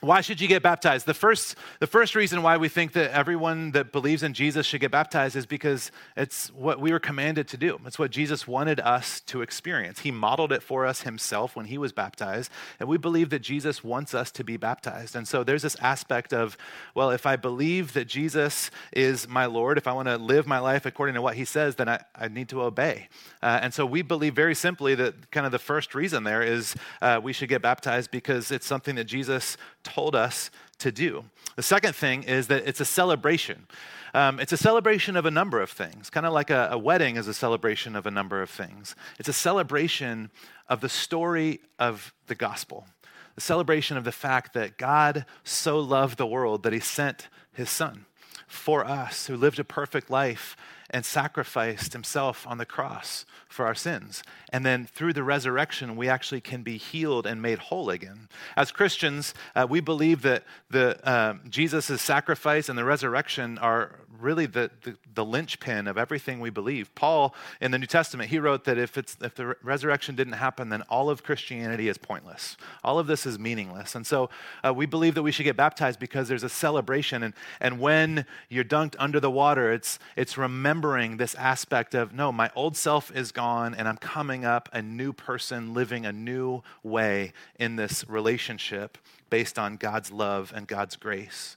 why 0.00 0.20
should 0.20 0.40
you 0.40 0.46
get 0.46 0.62
baptized? 0.62 1.06
The 1.06 1.14
first, 1.14 1.56
the 1.80 1.86
first 1.86 2.14
reason 2.14 2.42
why 2.42 2.56
we 2.56 2.68
think 2.68 2.92
that 2.92 3.10
everyone 3.10 3.72
that 3.72 3.90
believes 3.90 4.22
in 4.22 4.32
Jesus 4.32 4.64
should 4.64 4.80
get 4.80 4.92
baptized 4.92 5.34
is 5.34 5.44
because 5.44 5.90
it's 6.16 6.52
what 6.52 6.78
we 6.78 6.92
were 6.92 7.00
commanded 7.00 7.48
to 7.48 7.56
do. 7.56 7.80
It's 7.84 7.98
what 7.98 8.12
Jesus 8.12 8.46
wanted 8.46 8.78
us 8.78 9.18
to 9.22 9.42
experience. 9.42 10.00
He 10.00 10.12
modeled 10.12 10.52
it 10.52 10.62
for 10.62 10.86
us 10.86 11.02
himself 11.02 11.56
when 11.56 11.66
he 11.66 11.78
was 11.78 11.92
baptized, 11.92 12.52
and 12.78 12.88
we 12.88 12.96
believe 12.96 13.30
that 13.30 13.40
Jesus 13.40 13.82
wants 13.82 14.14
us 14.14 14.30
to 14.32 14.44
be 14.44 14.56
baptized. 14.56 15.16
And 15.16 15.26
so 15.26 15.42
there's 15.42 15.62
this 15.62 15.76
aspect 15.80 16.32
of, 16.32 16.56
well, 16.94 17.10
if 17.10 17.26
I 17.26 17.34
believe 17.34 17.92
that 17.94 18.04
Jesus 18.06 18.70
is 18.92 19.26
my 19.26 19.46
Lord, 19.46 19.78
if 19.78 19.88
I 19.88 19.92
want 19.92 20.06
to 20.06 20.16
live 20.16 20.46
my 20.46 20.60
life 20.60 20.86
according 20.86 21.16
to 21.16 21.22
what 21.22 21.34
he 21.34 21.44
says, 21.44 21.74
then 21.74 21.88
I, 21.88 22.00
I 22.14 22.28
need 22.28 22.48
to 22.50 22.62
obey. 22.62 23.08
Uh, 23.42 23.58
and 23.62 23.74
so 23.74 23.84
we 23.84 24.02
believe 24.02 24.34
very 24.34 24.54
simply 24.54 24.94
that 24.94 25.32
kind 25.32 25.44
of 25.44 25.50
the 25.50 25.58
first 25.58 25.92
reason 25.92 26.22
there 26.22 26.42
is 26.42 26.76
uh, 27.02 27.20
we 27.20 27.32
should 27.32 27.48
get 27.48 27.62
baptized 27.62 28.12
because 28.12 28.52
it's 28.52 28.66
something 28.66 28.94
that 28.94 29.04
Jesus 29.04 29.56
told 29.88 30.14
us 30.14 30.50
to 30.78 30.92
do. 30.92 31.24
The 31.56 31.62
second 31.62 31.94
thing 31.94 32.22
is 32.22 32.46
that 32.48 32.68
it's 32.68 32.80
a 32.80 32.84
celebration. 32.84 33.66
Um, 34.14 34.40
it's 34.40 34.52
a 34.52 34.56
celebration 34.56 35.16
of 35.16 35.26
a 35.26 35.30
number 35.30 35.60
of 35.60 35.70
things, 35.70 36.08
kind 36.10 36.24
of 36.24 36.32
like 36.32 36.50
a, 36.50 36.68
a 36.72 36.78
wedding 36.78 37.16
is 37.16 37.28
a 37.28 37.34
celebration 37.34 37.96
of 37.96 38.06
a 38.06 38.10
number 38.10 38.40
of 38.40 38.50
things. 38.50 38.94
It's 39.18 39.28
a 39.28 39.32
celebration 39.32 40.30
of 40.68 40.80
the 40.80 40.88
story 40.88 41.60
of 41.78 42.12
the 42.26 42.34
gospel, 42.34 42.86
the 43.34 43.40
celebration 43.40 43.96
of 43.96 44.04
the 44.04 44.12
fact 44.12 44.54
that 44.54 44.78
God 44.78 45.26
so 45.44 45.78
loved 45.78 46.16
the 46.16 46.26
world 46.26 46.62
that 46.62 46.72
he 46.72 46.80
sent 46.80 47.28
his 47.52 47.70
son 47.70 48.06
for 48.46 48.84
us, 48.84 49.26
who 49.26 49.36
lived 49.36 49.58
a 49.58 49.64
perfect 49.64 50.10
life 50.10 50.56
and 50.90 51.04
sacrificed 51.04 51.92
himself 51.92 52.46
on 52.46 52.58
the 52.58 52.64
cross 52.64 53.26
for 53.48 53.66
our 53.66 53.74
sins. 53.74 54.22
And 54.50 54.64
then 54.64 54.86
through 54.86 55.12
the 55.12 55.22
resurrection, 55.22 55.96
we 55.96 56.08
actually 56.08 56.40
can 56.40 56.62
be 56.62 56.78
healed 56.78 57.26
and 57.26 57.42
made 57.42 57.58
whole 57.58 57.90
again. 57.90 58.28
As 58.56 58.70
Christians, 58.70 59.34
uh, 59.54 59.66
we 59.68 59.80
believe 59.80 60.22
that 60.22 60.44
the, 60.70 60.98
uh, 61.06 61.34
Jesus' 61.48 62.00
sacrifice 62.00 62.68
and 62.68 62.78
the 62.78 62.84
resurrection 62.84 63.58
are 63.58 64.00
really 64.18 64.46
the, 64.46 64.70
the, 64.82 64.96
the 65.14 65.24
linchpin 65.24 65.86
of 65.86 65.96
everything 65.96 66.40
we 66.40 66.50
believe. 66.50 66.94
Paul, 66.94 67.34
in 67.60 67.70
the 67.70 67.78
New 67.78 67.86
Testament, 67.86 68.30
he 68.30 68.38
wrote 68.38 68.64
that 68.64 68.78
if, 68.78 68.98
it's, 68.98 69.16
if 69.20 69.34
the 69.34 69.56
resurrection 69.62 70.16
didn't 70.16 70.34
happen, 70.34 70.70
then 70.70 70.82
all 70.82 71.10
of 71.10 71.22
Christianity 71.22 71.88
is 71.88 71.98
pointless. 71.98 72.56
All 72.82 72.98
of 72.98 73.06
this 73.06 73.26
is 73.26 73.38
meaningless. 73.38 73.94
And 73.94 74.06
so 74.06 74.30
uh, 74.64 74.72
we 74.74 74.86
believe 74.86 75.14
that 75.14 75.22
we 75.22 75.32
should 75.32 75.44
get 75.44 75.56
baptized 75.56 76.00
because 76.00 76.28
there's 76.28 76.42
a 76.42 76.48
celebration. 76.48 77.22
And, 77.22 77.34
and 77.60 77.78
when 77.78 78.26
you're 78.48 78.64
dunked 78.64 78.96
under 78.98 79.20
the 79.20 79.30
water, 79.30 79.72
it's, 79.72 79.98
it's 80.16 80.36
remembering 80.78 81.16
this 81.16 81.34
aspect 81.34 81.92
of, 81.92 82.14
no, 82.14 82.30
my 82.30 82.50
old 82.54 82.76
self 82.76 83.14
is 83.14 83.32
gone 83.32 83.74
and 83.74 83.88
I'm 83.88 83.96
coming 83.96 84.44
up 84.44 84.68
a 84.72 84.80
new 84.80 85.12
person 85.12 85.74
living 85.74 86.06
a 86.06 86.12
new 86.12 86.62
way 86.84 87.32
in 87.58 87.74
this 87.74 88.08
relationship 88.08 88.96
based 89.28 89.58
on 89.58 89.76
God's 89.76 90.12
love 90.12 90.52
and 90.54 90.68
God's 90.68 90.94
grace. 90.94 91.56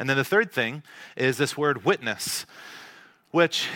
And 0.00 0.10
then 0.10 0.16
the 0.16 0.24
third 0.24 0.50
thing 0.50 0.82
is 1.16 1.36
this 1.36 1.56
word 1.56 1.84
witness, 1.84 2.46
which 3.30 3.68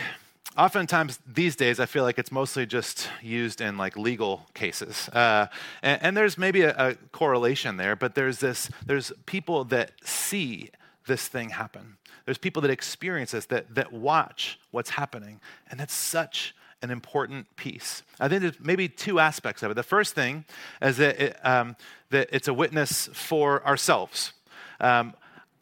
oftentimes 0.57 1.17
these 1.25 1.55
days 1.55 1.79
I 1.79 1.85
feel 1.85 2.03
like 2.03 2.19
it's 2.19 2.31
mostly 2.31 2.65
just 2.65 3.09
used 3.21 3.61
in 3.61 3.77
like 3.77 3.95
legal 3.95 4.47
cases. 4.53 5.07
Uh, 5.09 5.47
and, 5.81 6.03
and, 6.03 6.17
there's 6.17 6.37
maybe 6.37 6.63
a, 6.63 6.75
a 6.77 6.95
correlation 7.13 7.77
there, 7.77 7.95
but 7.95 8.15
there's 8.15 8.39
this, 8.39 8.69
there's 8.85 9.13
people 9.25 9.63
that 9.65 9.93
see 10.03 10.71
this 11.05 11.27
thing 11.27 11.49
happen. 11.49 11.97
There's 12.25 12.37
people 12.37 12.61
that 12.61 12.71
experience 12.71 13.31
this, 13.31 13.45
that, 13.47 13.75
that 13.75 13.91
watch 13.91 14.59
what's 14.71 14.91
happening. 14.91 15.41
And 15.69 15.79
that's 15.79 15.93
such 15.93 16.55
an 16.81 16.91
important 16.91 17.55
piece. 17.55 18.03
I 18.19 18.27
think 18.27 18.41
there's 18.41 18.59
maybe 18.59 18.89
two 18.89 19.19
aspects 19.19 19.63
of 19.63 19.71
it. 19.71 19.73
The 19.75 19.83
first 19.83 20.15
thing 20.15 20.45
is 20.81 20.97
that, 20.97 21.19
it, 21.19 21.45
um, 21.45 21.75
that 22.09 22.29
it's 22.31 22.47
a 22.47 22.53
witness 22.53 23.09
for 23.13 23.65
ourselves. 23.65 24.33
Um, 24.79 25.13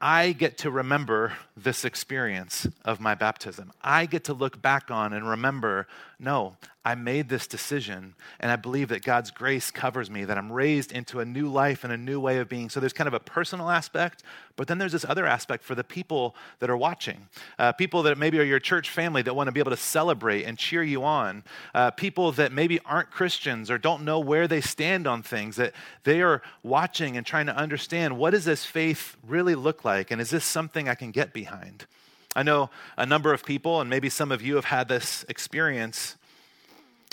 I 0.04 0.32
get 0.32 0.58
to 0.60 0.71
remember 0.71 1.34
this 1.56 1.86
experience 1.86 2.67
of 2.84 2.99
my 2.99 3.13
baptism. 3.13 3.71
I 3.84 4.08
get 4.08 4.23
to 4.25 4.34
look 4.34 4.60
back 4.60 4.89
on 4.89 5.13
and 5.13 5.30
remember 5.30 5.88
no, 6.21 6.55
I 6.86 6.93
made 6.93 7.29
this 7.29 7.47
decision, 7.47 8.13
and 8.39 8.51
I 8.51 8.55
believe 8.55 8.89
that 8.89 9.03
God's 9.03 9.31
grace 9.31 9.71
covers 9.71 10.10
me, 10.10 10.23
that 10.23 10.38
I'm 10.38 10.51
raised 10.51 10.91
into 10.91 11.19
a 11.19 11.25
new 11.25 11.47
life 11.47 11.84
and 11.84 11.91
a 11.91 11.97
new 11.97 12.19
way 12.19 12.38
of 12.38 12.47
being. 12.47 12.69
So 12.69 12.79
there's 12.79 12.93
kind 12.93 13.07
of 13.07 13.15
a 13.15 13.19
personal 13.19 13.71
aspect, 13.71 14.21
but 14.55 14.67
then 14.67 14.77
there's 14.77 14.91
this 14.91 15.03
other 15.03 15.25
aspect 15.25 15.63
for 15.63 15.73
the 15.73 15.84
people 15.84 16.36
that 16.60 16.69
are 16.69 16.77
watching. 16.77 17.27
Uh, 17.57 17.71
people 17.71 18.03
that 18.03 18.19
maybe 18.19 18.39
are 18.39 18.43
your 18.43 18.60
church 18.60 18.91
family 18.91 19.23
that 19.23 19.36
want 19.36 19.47
to 19.47 19.51
be 19.51 19.60
able 19.60 19.71
to 19.71 19.77
celebrate 19.77 20.43
and 20.43 20.60
cheer 20.60 20.84
you 20.84 21.03
on. 21.03 21.43
Uh, 21.73 21.89
people 21.89 22.31
that 22.34 22.51
maybe 22.51 22.79
aren't 22.86 23.10
Christians 23.10 23.71
or 23.71 23.79
don't 23.79 24.05
know 24.05 24.19
where 24.19 24.47
they 24.47 24.62
stand 24.62 25.07
on 25.07 25.23
things, 25.23 25.55
that 25.55 25.73
they 26.03 26.21
are 26.21 26.43
watching 26.62 27.17
and 27.17 27.25
trying 27.25 27.47
to 27.47 27.55
understand 27.55 28.17
what 28.17 28.29
does 28.29 28.45
this 28.45 28.63
faith 28.63 29.17
really 29.27 29.55
look 29.55 29.84
like, 29.84 30.12
and 30.12 30.21
is 30.21 30.29
this 30.29 30.45
something 30.45 30.88
I 30.88 30.93
can 30.93 31.10
get 31.10 31.34
behind? 31.34 31.88
I 32.36 32.44
know 32.44 32.70
a 32.98 33.06
number 33.06 33.34
of 33.34 33.44
people, 33.44 33.82
and 33.82 33.89
maybe 33.89 34.10
some 34.10 34.32
of 34.32 34.41
you 34.41 34.56
have 34.56 34.65
had 34.65 34.88
this 34.88 35.26
experience 35.28 36.15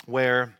where 0.05 0.55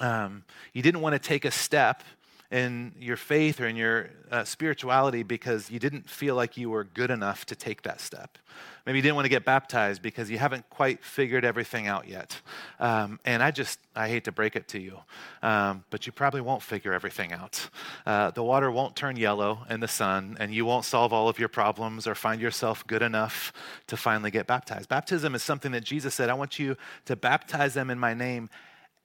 um, 0.00 0.44
you 0.72 0.82
didn't 0.82 1.00
want 1.00 1.14
to 1.14 1.18
take 1.18 1.44
a 1.44 1.50
step 1.50 2.02
in 2.50 2.94
your 2.98 3.16
faith 3.16 3.60
or 3.60 3.66
in 3.66 3.76
your 3.76 4.10
uh, 4.30 4.44
spirituality 4.44 5.22
because 5.22 5.70
you 5.70 5.78
didn't 5.78 6.08
feel 6.08 6.34
like 6.34 6.56
you 6.56 6.70
were 6.70 6.84
good 6.84 7.10
enough 7.10 7.44
to 7.46 7.56
take 7.56 7.82
that 7.82 8.00
step. 8.00 8.38
Maybe 8.86 8.98
you 8.98 9.02
didn't 9.02 9.16
want 9.16 9.24
to 9.24 9.30
get 9.30 9.44
baptized 9.44 10.00
because 10.00 10.30
you 10.30 10.38
haven't 10.38 10.70
quite 10.70 11.04
figured 11.04 11.44
everything 11.44 11.88
out 11.88 12.06
yet. 12.06 12.40
Um, 12.78 13.18
and 13.24 13.42
I 13.42 13.50
just, 13.50 13.80
I 13.96 14.08
hate 14.08 14.24
to 14.24 14.32
break 14.32 14.54
it 14.54 14.68
to 14.68 14.80
you, 14.80 14.98
um, 15.42 15.82
but 15.90 16.06
you 16.06 16.12
probably 16.12 16.40
won't 16.40 16.62
figure 16.62 16.92
everything 16.92 17.32
out. 17.32 17.68
Uh, 18.06 18.30
the 18.30 18.44
water 18.44 18.70
won't 18.70 18.94
turn 18.94 19.16
yellow 19.16 19.66
in 19.68 19.80
the 19.80 19.88
sun, 19.88 20.36
and 20.38 20.54
you 20.54 20.64
won't 20.64 20.84
solve 20.84 21.12
all 21.12 21.28
of 21.28 21.40
your 21.40 21.48
problems 21.48 22.06
or 22.06 22.14
find 22.14 22.40
yourself 22.40 22.86
good 22.86 23.02
enough 23.02 23.52
to 23.88 23.96
finally 23.96 24.30
get 24.30 24.46
baptized. 24.46 24.88
Baptism 24.88 25.34
is 25.34 25.42
something 25.42 25.72
that 25.72 25.82
Jesus 25.82 26.14
said, 26.14 26.30
I 26.30 26.34
want 26.34 26.60
you 26.60 26.76
to 27.06 27.16
baptize 27.16 27.74
them 27.74 27.90
in 27.90 27.98
my 27.98 28.14
name 28.14 28.48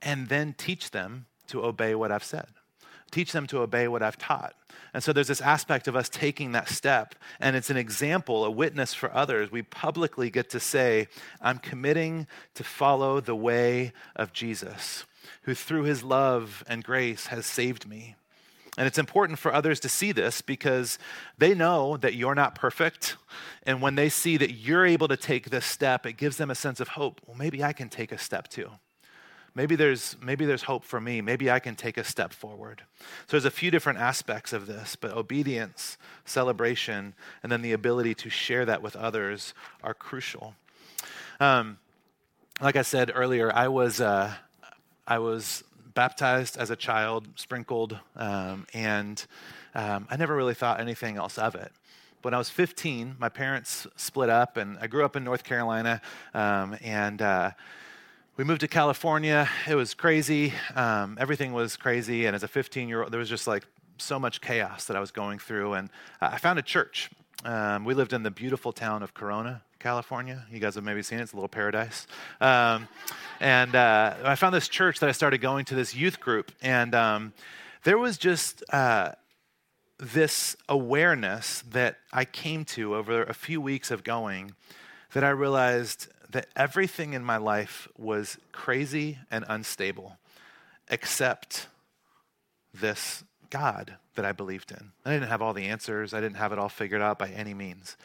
and 0.03 0.27
then 0.27 0.53
teach 0.57 0.91
them 0.91 1.25
to 1.47 1.65
obey 1.65 1.95
what 1.95 2.11
I've 2.11 2.23
said 2.23 2.45
teach 3.11 3.31
them 3.31 3.47
to 3.47 3.59
obey 3.59 3.87
what 3.87 4.01
I've 4.01 4.17
taught. 4.17 4.53
And 4.93 5.03
so 5.03 5.13
there's 5.13 5.27
this 5.27 5.41
aspect 5.41 5.87
of 5.87 5.95
us 5.95 6.09
taking 6.09 6.51
that 6.51 6.69
step, 6.69 7.15
and 7.39 7.55
it's 7.55 7.69
an 7.69 7.77
example, 7.77 8.43
a 8.43 8.51
witness 8.51 8.93
for 8.93 9.13
others. 9.13 9.51
We 9.51 9.61
publicly 9.61 10.29
get 10.29 10.49
to 10.51 10.59
say, 10.59 11.07
I'm 11.41 11.59
committing 11.59 12.27
to 12.55 12.63
follow 12.63 13.19
the 13.19 13.35
way 13.35 13.93
of 14.15 14.33
Jesus, 14.33 15.05
who 15.43 15.53
through 15.53 15.83
his 15.83 16.03
love 16.03 16.63
and 16.67 16.83
grace 16.83 17.27
has 17.27 17.45
saved 17.45 17.87
me. 17.87 18.15
And 18.77 18.87
it's 18.87 18.97
important 18.97 19.37
for 19.37 19.53
others 19.53 19.81
to 19.81 19.89
see 19.89 20.13
this 20.13 20.41
because 20.41 20.97
they 21.37 21.53
know 21.53 21.97
that 21.97 22.15
you're 22.15 22.35
not 22.35 22.55
perfect. 22.55 23.17
And 23.63 23.81
when 23.81 23.95
they 23.95 24.07
see 24.07 24.37
that 24.37 24.51
you're 24.51 24.85
able 24.85 25.09
to 25.09 25.17
take 25.17 25.49
this 25.49 25.65
step, 25.65 26.05
it 26.05 26.13
gives 26.13 26.37
them 26.37 26.49
a 26.49 26.55
sense 26.55 26.79
of 26.79 26.89
hope. 26.89 27.19
Well, 27.27 27.35
maybe 27.37 27.63
I 27.63 27.73
can 27.73 27.89
take 27.89 28.13
a 28.13 28.17
step 28.17 28.47
too 28.47 28.71
maybe 29.55 29.75
there's 29.75 30.15
maybe 30.21 30.45
there's 30.45 30.63
hope 30.63 30.83
for 30.83 31.01
me. 31.01 31.21
Maybe 31.21 31.49
i 31.51 31.59
can 31.59 31.75
take 31.75 31.97
a 31.97 32.03
step 32.03 32.33
forward. 32.33 32.83
So 32.99 33.31
there's 33.31 33.45
a 33.45 33.51
few 33.51 33.71
different 33.71 33.99
aspects 33.99 34.53
of 34.53 34.67
this 34.67 34.95
but 34.95 35.11
obedience 35.11 35.97
celebration 36.25 37.13
and 37.43 37.51
then 37.51 37.61
the 37.61 37.73
ability 37.73 38.15
to 38.15 38.29
share 38.29 38.65
that 38.65 38.81
with 38.81 38.95
others 38.95 39.53
are 39.83 39.93
crucial. 39.93 40.55
Um, 41.39 41.77
like 42.61 42.75
i 42.75 42.83
said 42.83 43.11
earlier 43.15 43.51
i 43.55 43.67
was 43.67 43.99
uh, 43.99 44.33
i 45.07 45.17
was 45.17 45.63
baptized 45.95 46.57
as 46.57 46.69
a 46.69 46.75
child 46.75 47.27
sprinkled 47.35 47.97
um, 48.15 48.67
and 48.73 49.25
um, 49.73 50.07
i 50.09 50.15
never 50.15 50.35
really 50.35 50.53
thought 50.53 50.79
anything 50.79 51.17
else 51.17 51.37
of 51.37 51.55
it. 51.55 51.71
When 52.21 52.35
I 52.35 52.37
was 52.37 52.51
15, 52.51 53.15
my 53.17 53.29
parents 53.29 53.87
split 53.95 54.29
up, 54.29 54.55
and 54.55 54.77
I 54.79 54.85
grew 54.85 55.03
up 55.03 55.15
in 55.15 55.23
North 55.23 55.43
Carolina. 55.43 56.01
Um, 56.35 56.77
and 56.83 57.19
uh, 57.19 57.51
we 58.37 58.45
moved 58.45 58.61
to 58.61 58.67
California. 58.67 59.49
It 59.67 59.75
was 59.75 59.93
crazy. 59.93 60.53
Um, 60.75 61.17
everything 61.19 61.51
was 61.51 61.75
crazy. 61.75 62.25
And 62.25 62.35
as 62.35 62.43
a 62.43 62.47
15 62.47 62.87
year 62.87 63.03
old, 63.03 63.11
there 63.11 63.19
was 63.19 63.29
just 63.29 63.45
like 63.45 63.63
so 63.97 64.17
much 64.17 64.39
chaos 64.39 64.85
that 64.85 64.95
I 64.95 65.01
was 65.01 65.11
going 65.11 65.37
through. 65.37 65.73
And 65.73 65.89
I 66.21 66.37
found 66.37 66.57
a 66.57 66.61
church. 66.61 67.09
Um, 67.43 67.83
we 67.83 67.93
lived 67.93 68.13
in 68.13 68.23
the 68.23 68.31
beautiful 68.31 68.71
town 68.71 69.03
of 69.03 69.13
Corona, 69.13 69.63
California. 69.79 70.45
You 70.49 70.59
guys 70.59 70.75
have 70.75 70.83
maybe 70.83 71.03
seen 71.03 71.19
it, 71.19 71.23
it's 71.23 71.33
a 71.33 71.35
little 71.35 71.49
paradise. 71.49 72.07
Um, 72.39 72.87
and 73.41 73.75
uh, 73.75 74.15
I 74.23 74.35
found 74.35 74.55
this 74.55 74.69
church 74.69 74.99
that 74.99 75.09
I 75.09 75.11
started 75.11 75.41
going 75.41 75.65
to, 75.65 75.75
this 75.75 75.93
youth 75.93 76.21
group. 76.21 76.53
And 76.61 76.95
um, 76.95 77.33
there 77.83 77.97
was 77.97 78.17
just, 78.17 78.63
uh, 78.71 79.11
this 79.99 80.55
awareness 80.67 81.63
that 81.71 81.97
I 82.11 82.25
came 82.25 82.65
to 82.65 82.95
over 82.95 83.23
a 83.23 83.33
few 83.33 83.61
weeks 83.61 83.91
of 83.91 84.03
going 84.03 84.55
that 85.13 85.23
I 85.23 85.29
realized 85.29 86.07
that 86.31 86.47
everything 86.55 87.13
in 87.13 87.23
my 87.23 87.37
life 87.37 87.87
was 87.97 88.37
crazy 88.51 89.17
and 89.29 89.45
unstable 89.47 90.17
except 90.89 91.67
this 92.73 93.23
God 93.49 93.95
that 94.15 94.25
I 94.25 94.31
believed 94.31 94.71
in. 94.71 94.91
I 95.05 95.11
didn't 95.11 95.29
have 95.29 95.41
all 95.41 95.53
the 95.53 95.65
answers, 95.65 96.13
I 96.13 96.21
didn't 96.21 96.37
have 96.37 96.51
it 96.51 96.59
all 96.59 96.69
figured 96.69 97.01
out 97.01 97.19
by 97.19 97.29
any 97.29 97.53
means. 97.53 97.97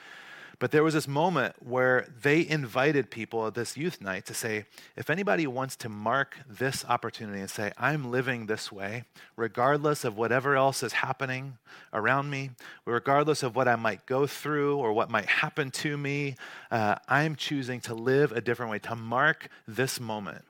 But 0.58 0.70
there 0.70 0.82
was 0.82 0.94
this 0.94 1.06
moment 1.06 1.54
where 1.62 2.08
they 2.22 2.46
invited 2.46 3.10
people 3.10 3.46
at 3.46 3.54
this 3.54 3.76
youth 3.76 4.00
night 4.00 4.24
to 4.26 4.34
say, 4.34 4.64
if 4.96 5.10
anybody 5.10 5.46
wants 5.46 5.76
to 5.76 5.90
mark 5.90 6.38
this 6.48 6.82
opportunity 6.86 7.40
and 7.40 7.50
say, 7.50 7.72
I'm 7.76 8.10
living 8.10 8.46
this 8.46 8.72
way, 8.72 9.04
regardless 9.36 10.02
of 10.02 10.16
whatever 10.16 10.56
else 10.56 10.82
is 10.82 10.94
happening 10.94 11.58
around 11.92 12.30
me, 12.30 12.52
regardless 12.86 13.42
of 13.42 13.54
what 13.54 13.68
I 13.68 13.76
might 13.76 14.06
go 14.06 14.26
through 14.26 14.78
or 14.78 14.94
what 14.94 15.10
might 15.10 15.26
happen 15.26 15.70
to 15.72 15.98
me, 15.98 16.36
uh, 16.70 16.96
I'm 17.06 17.36
choosing 17.36 17.80
to 17.82 17.94
live 17.94 18.32
a 18.32 18.40
different 18.40 18.72
way, 18.72 18.78
to 18.80 18.96
mark 18.96 19.48
this 19.68 20.00
moment, 20.00 20.44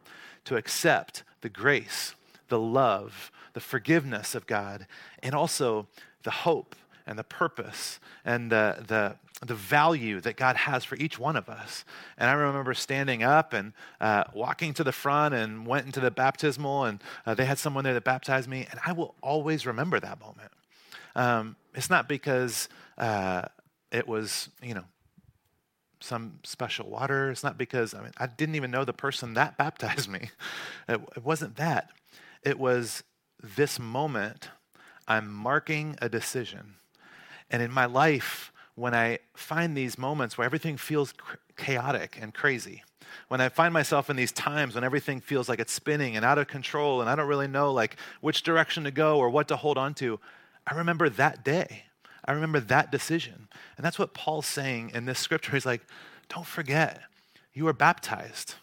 to 0.45 0.57
accept 0.57 1.25
the 1.41 1.49
grace, 1.49 2.15
the 2.49 2.61
love, 2.61 3.33
the 3.55 3.61
forgiveness 3.61 4.37
of 4.37 4.47
God, 4.47 4.87
and 5.21 5.35
also 5.35 5.89
the 6.23 6.31
hope 6.31 6.77
and 7.07 7.19
the 7.19 7.25
purpose 7.25 7.99
and 8.25 8.51
the, 8.53 8.85
the, 8.87 9.17
the 9.45 9.55
value 9.55 10.21
that 10.21 10.37
God 10.37 10.57
has 10.57 10.85
for 10.85 10.97
each 10.97 11.19
one 11.19 11.37
of 11.37 11.49
us. 11.49 11.85
And 12.17 12.31
I 12.31 12.33
remember 12.33 12.73
standing 12.75 13.23
up 13.23 13.53
and 13.53 13.73
uh, 14.01 14.25
walking 14.35 14.73
to 14.75 14.85
the 14.85 14.93
front 14.93 15.35
and 15.35 15.67
went 15.67 15.87
into 15.87 16.01
the 16.01 16.11
baptismal, 16.11 16.85
and 16.85 17.03
uh, 17.27 17.35
they 17.35 17.45
had 17.45 17.59
someone 17.59 17.85
there 17.85 17.95
that 17.95 18.05
baptized 18.05 18.49
me, 18.49 18.67
and 18.71 18.81
I 18.85 18.93
will 18.93 19.15
always 19.23 19.67
remember 19.67 20.01
that 20.01 20.21
moment. 20.21 20.53
Um, 21.15 21.57
it's 21.75 21.91
not 21.91 22.09
because 22.09 22.69
uh, 22.97 23.43
it 23.93 24.09
was, 24.09 24.49
you 24.63 24.75
know, 24.75 24.85
some 26.01 26.39
special 26.45 26.89
water. 26.89 27.31
It's 27.31 27.43
not 27.43 27.59
because, 27.59 27.95
I 27.95 28.03
mean, 28.03 28.13
I 28.19 28.27
didn't 28.27 28.55
even 28.55 28.71
know 28.71 28.85
the 28.85 28.93
person 28.93 29.35
that 29.35 29.57
baptized 29.59 30.09
me. 30.09 30.31
It, 30.89 31.01
it 31.17 31.25
wasn't 31.25 31.57
that. 31.57 31.91
It 32.43 32.59
was 32.59 33.03
this 33.43 33.79
moment, 33.79 34.51
I'm 35.07 35.33
marking 35.33 35.97
a 36.01 36.09
decision. 36.09 36.75
And 37.51 37.63
in 37.63 37.71
my 37.71 37.87
life, 37.87 38.53
when 38.77 38.95
I 38.95 39.19
find 39.35 39.77
these 39.77 39.99
moments 39.99 40.39
where 40.39 40.45
everything 40.45 40.77
feels 40.77 41.13
chaotic 41.57 42.19
and 42.21 42.33
crazy, 42.33 42.85
when 43.29 43.41
I 43.41 43.49
find 43.49 43.73
myself 43.75 44.09
in 44.09 44.17
these 44.17 44.33
times 44.33 44.75
when 44.75 44.85
everything 44.85 45.21
feels 45.21 45.49
like 45.49 45.59
it's 45.59 45.73
spinning 45.73 46.17
and 46.17 46.25
out 46.25 46.39
of 46.39 46.47
control 46.47 47.01
and 47.01 47.11
I 47.11 47.17
don't 47.17 47.27
really 47.27 47.49
know 47.49 47.73
like 47.73 47.97
which 48.21 48.43
direction 48.43 48.85
to 48.85 48.91
go 48.91 49.19
or 49.19 49.31
what 49.31 49.49
to 49.49 49.57
hold 49.57 49.79
on 49.79 49.95
to, 49.95 50.21
I 50.67 50.75
remember 50.75 51.09
that 51.09 51.45
day. 51.45 51.85
I 52.25 52.33
remember 52.33 52.61
that 52.61 52.91
decision. 52.91 53.49
And 53.77 53.85
that's 53.85 53.99
what 53.99 54.15
Paul's 54.15 54.47
saying 54.47 54.91
in 54.95 55.05
this 55.05 55.19
scripture. 55.19 55.53
He's 55.53 55.67
like, 55.67 55.83
don't 56.29 56.47
forget, 56.47 57.03
you 57.53 57.65
were 57.65 57.73
baptized. 57.73 58.57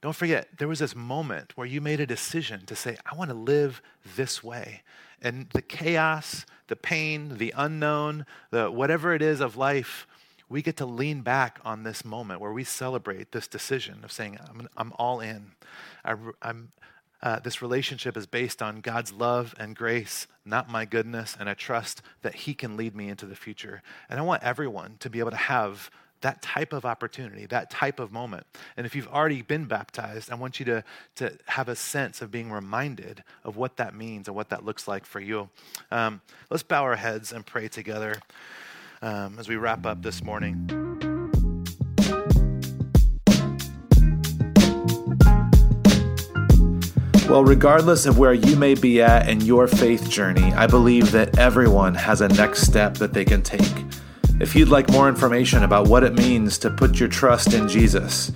Don't 0.00 0.16
forget, 0.16 0.48
there 0.58 0.68
was 0.68 0.78
this 0.78 0.96
moment 0.96 1.56
where 1.56 1.66
you 1.66 1.80
made 1.80 2.00
a 2.00 2.06
decision 2.06 2.64
to 2.66 2.76
say, 2.76 2.96
I 3.04 3.14
want 3.14 3.30
to 3.30 3.36
live 3.36 3.82
this 4.16 4.42
way. 4.42 4.82
And 5.22 5.48
the 5.50 5.62
chaos, 5.62 6.46
the 6.68 6.76
pain, 6.76 7.38
the 7.38 7.52
unknown, 7.56 8.26
the 8.50 8.70
whatever 8.70 9.14
it 9.14 9.22
is 9.22 9.40
of 9.40 9.56
life, 9.56 10.06
we 10.48 10.62
get 10.62 10.76
to 10.78 10.86
lean 10.86 11.20
back 11.20 11.60
on 11.64 11.84
this 11.84 12.04
moment 12.04 12.40
where 12.40 12.52
we 12.52 12.64
celebrate 12.64 13.32
this 13.32 13.46
decision 13.46 14.00
of 14.02 14.10
saying, 14.10 14.38
I'm, 14.48 14.68
I'm 14.76 14.92
all 14.98 15.20
in. 15.20 15.52
I, 16.04 16.16
am 16.42 16.72
uh, 17.22 17.38
this 17.38 17.60
relationship 17.60 18.16
is 18.16 18.26
based 18.26 18.62
on 18.62 18.80
God's 18.80 19.12
love 19.12 19.54
and 19.58 19.76
grace, 19.76 20.26
not 20.44 20.70
my 20.70 20.86
goodness, 20.86 21.36
and 21.38 21.50
I 21.50 21.54
trust 21.54 22.02
that 22.22 22.34
He 22.34 22.54
can 22.54 22.76
lead 22.76 22.96
me 22.96 23.08
into 23.08 23.26
the 23.26 23.36
future. 23.36 23.82
And 24.08 24.18
I 24.18 24.22
want 24.22 24.42
everyone 24.42 24.96
to 25.00 25.10
be 25.10 25.18
able 25.18 25.30
to 25.30 25.36
have 25.36 25.90
that 26.20 26.42
type 26.42 26.72
of 26.72 26.84
opportunity, 26.84 27.46
that 27.46 27.70
type 27.70 27.98
of 27.98 28.12
moment. 28.12 28.46
And 28.76 28.86
if 28.86 28.94
you've 28.94 29.08
already 29.08 29.42
been 29.42 29.64
baptized, 29.64 30.30
I 30.30 30.34
want 30.34 30.58
you 30.58 30.66
to, 30.66 30.84
to 31.16 31.36
have 31.46 31.68
a 31.68 31.76
sense 31.76 32.20
of 32.20 32.30
being 32.30 32.50
reminded 32.50 33.24
of 33.44 33.56
what 33.56 33.76
that 33.78 33.94
means 33.94 34.28
and 34.28 34.36
what 34.36 34.50
that 34.50 34.64
looks 34.64 34.86
like 34.86 35.06
for 35.06 35.20
you. 35.20 35.48
Um, 35.90 36.20
let's 36.50 36.62
bow 36.62 36.82
our 36.82 36.96
heads 36.96 37.32
and 37.32 37.44
pray 37.44 37.68
together 37.68 38.16
um, 39.02 39.38
as 39.38 39.48
we 39.48 39.56
wrap 39.56 39.86
up 39.86 40.02
this 40.02 40.22
morning. 40.22 40.68
Well, 47.30 47.44
regardless 47.44 48.06
of 48.06 48.18
where 48.18 48.34
you 48.34 48.56
may 48.56 48.74
be 48.74 49.00
at 49.00 49.28
in 49.28 49.40
your 49.40 49.68
faith 49.68 50.10
journey, 50.10 50.52
I 50.54 50.66
believe 50.66 51.12
that 51.12 51.38
everyone 51.38 51.94
has 51.94 52.20
a 52.20 52.28
next 52.28 52.62
step 52.62 52.94
that 52.94 53.12
they 53.12 53.24
can 53.24 53.40
take. 53.40 53.62
If 54.40 54.56
you'd 54.56 54.70
like 54.70 54.90
more 54.90 55.06
information 55.06 55.64
about 55.64 55.88
what 55.88 56.02
it 56.02 56.14
means 56.14 56.56
to 56.58 56.70
put 56.70 56.98
your 56.98 57.10
trust 57.10 57.52
in 57.52 57.68
Jesus, 57.68 58.32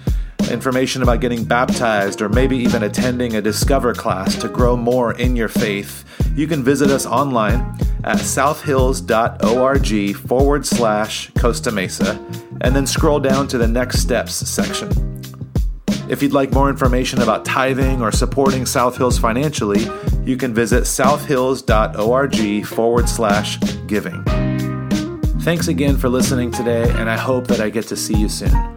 information 0.51 1.03
about 1.03 1.23
getting 1.23 1.45
baptized, 1.45 2.21
or 2.21 2.29
maybe 2.29 2.59
even 2.59 2.83
attending 2.83 3.37
a 3.37 3.40
Discover 3.40 3.95
class 3.95 4.37
to 4.37 4.49
grow 4.49 4.77
more 4.77 5.14
in 5.14 5.35
your 5.35 5.49
faith, 5.49 6.05
you 6.37 6.47
can 6.47 6.62
visit 6.62 6.90
us 6.90 7.07
online 7.07 7.61
at 8.05 8.19
southhills.org 8.19 10.17
forward 10.17 10.67
slash 10.67 11.31
Costa 11.38 11.73
Mesa 11.73 12.23
and 12.61 12.77
then 12.77 12.87
scroll 12.87 13.19
down 13.19 13.49
to 13.49 13.57
the 13.57 13.67
Next 13.67 14.01
Steps 14.01 14.35
section. 14.35 14.90
If 16.11 16.23
you'd 16.23 16.35
like 16.35 16.53
more 16.53 16.69
information 16.69 17.23
about 17.23 17.47
tithing 17.47 18.03
or 18.03 18.12
supporting 18.12 18.67
South 18.67 18.99
Hills 18.99 19.19
financially, 19.19 19.87
you 20.23 20.37
can 20.37 20.53
visit 20.53 20.87
southhills.org 20.87 22.67
forward 22.67 23.09
slash 23.09 23.59
giving. 23.87 24.44
Thanks 25.45 25.69
again 25.69 25.99
for 25.99 26.09
listening 26.09 26.51
today, 26.51 26.89
and 26.93 27.11
I 27.11 27.19
hope 27.19 27.49
that 27.49 27.61
I 27.61 27.69
get 27.69 27.87
to 27.89 27.97
see 27.97 28.17
you 28.17 28.31
soon. 28.31 28.74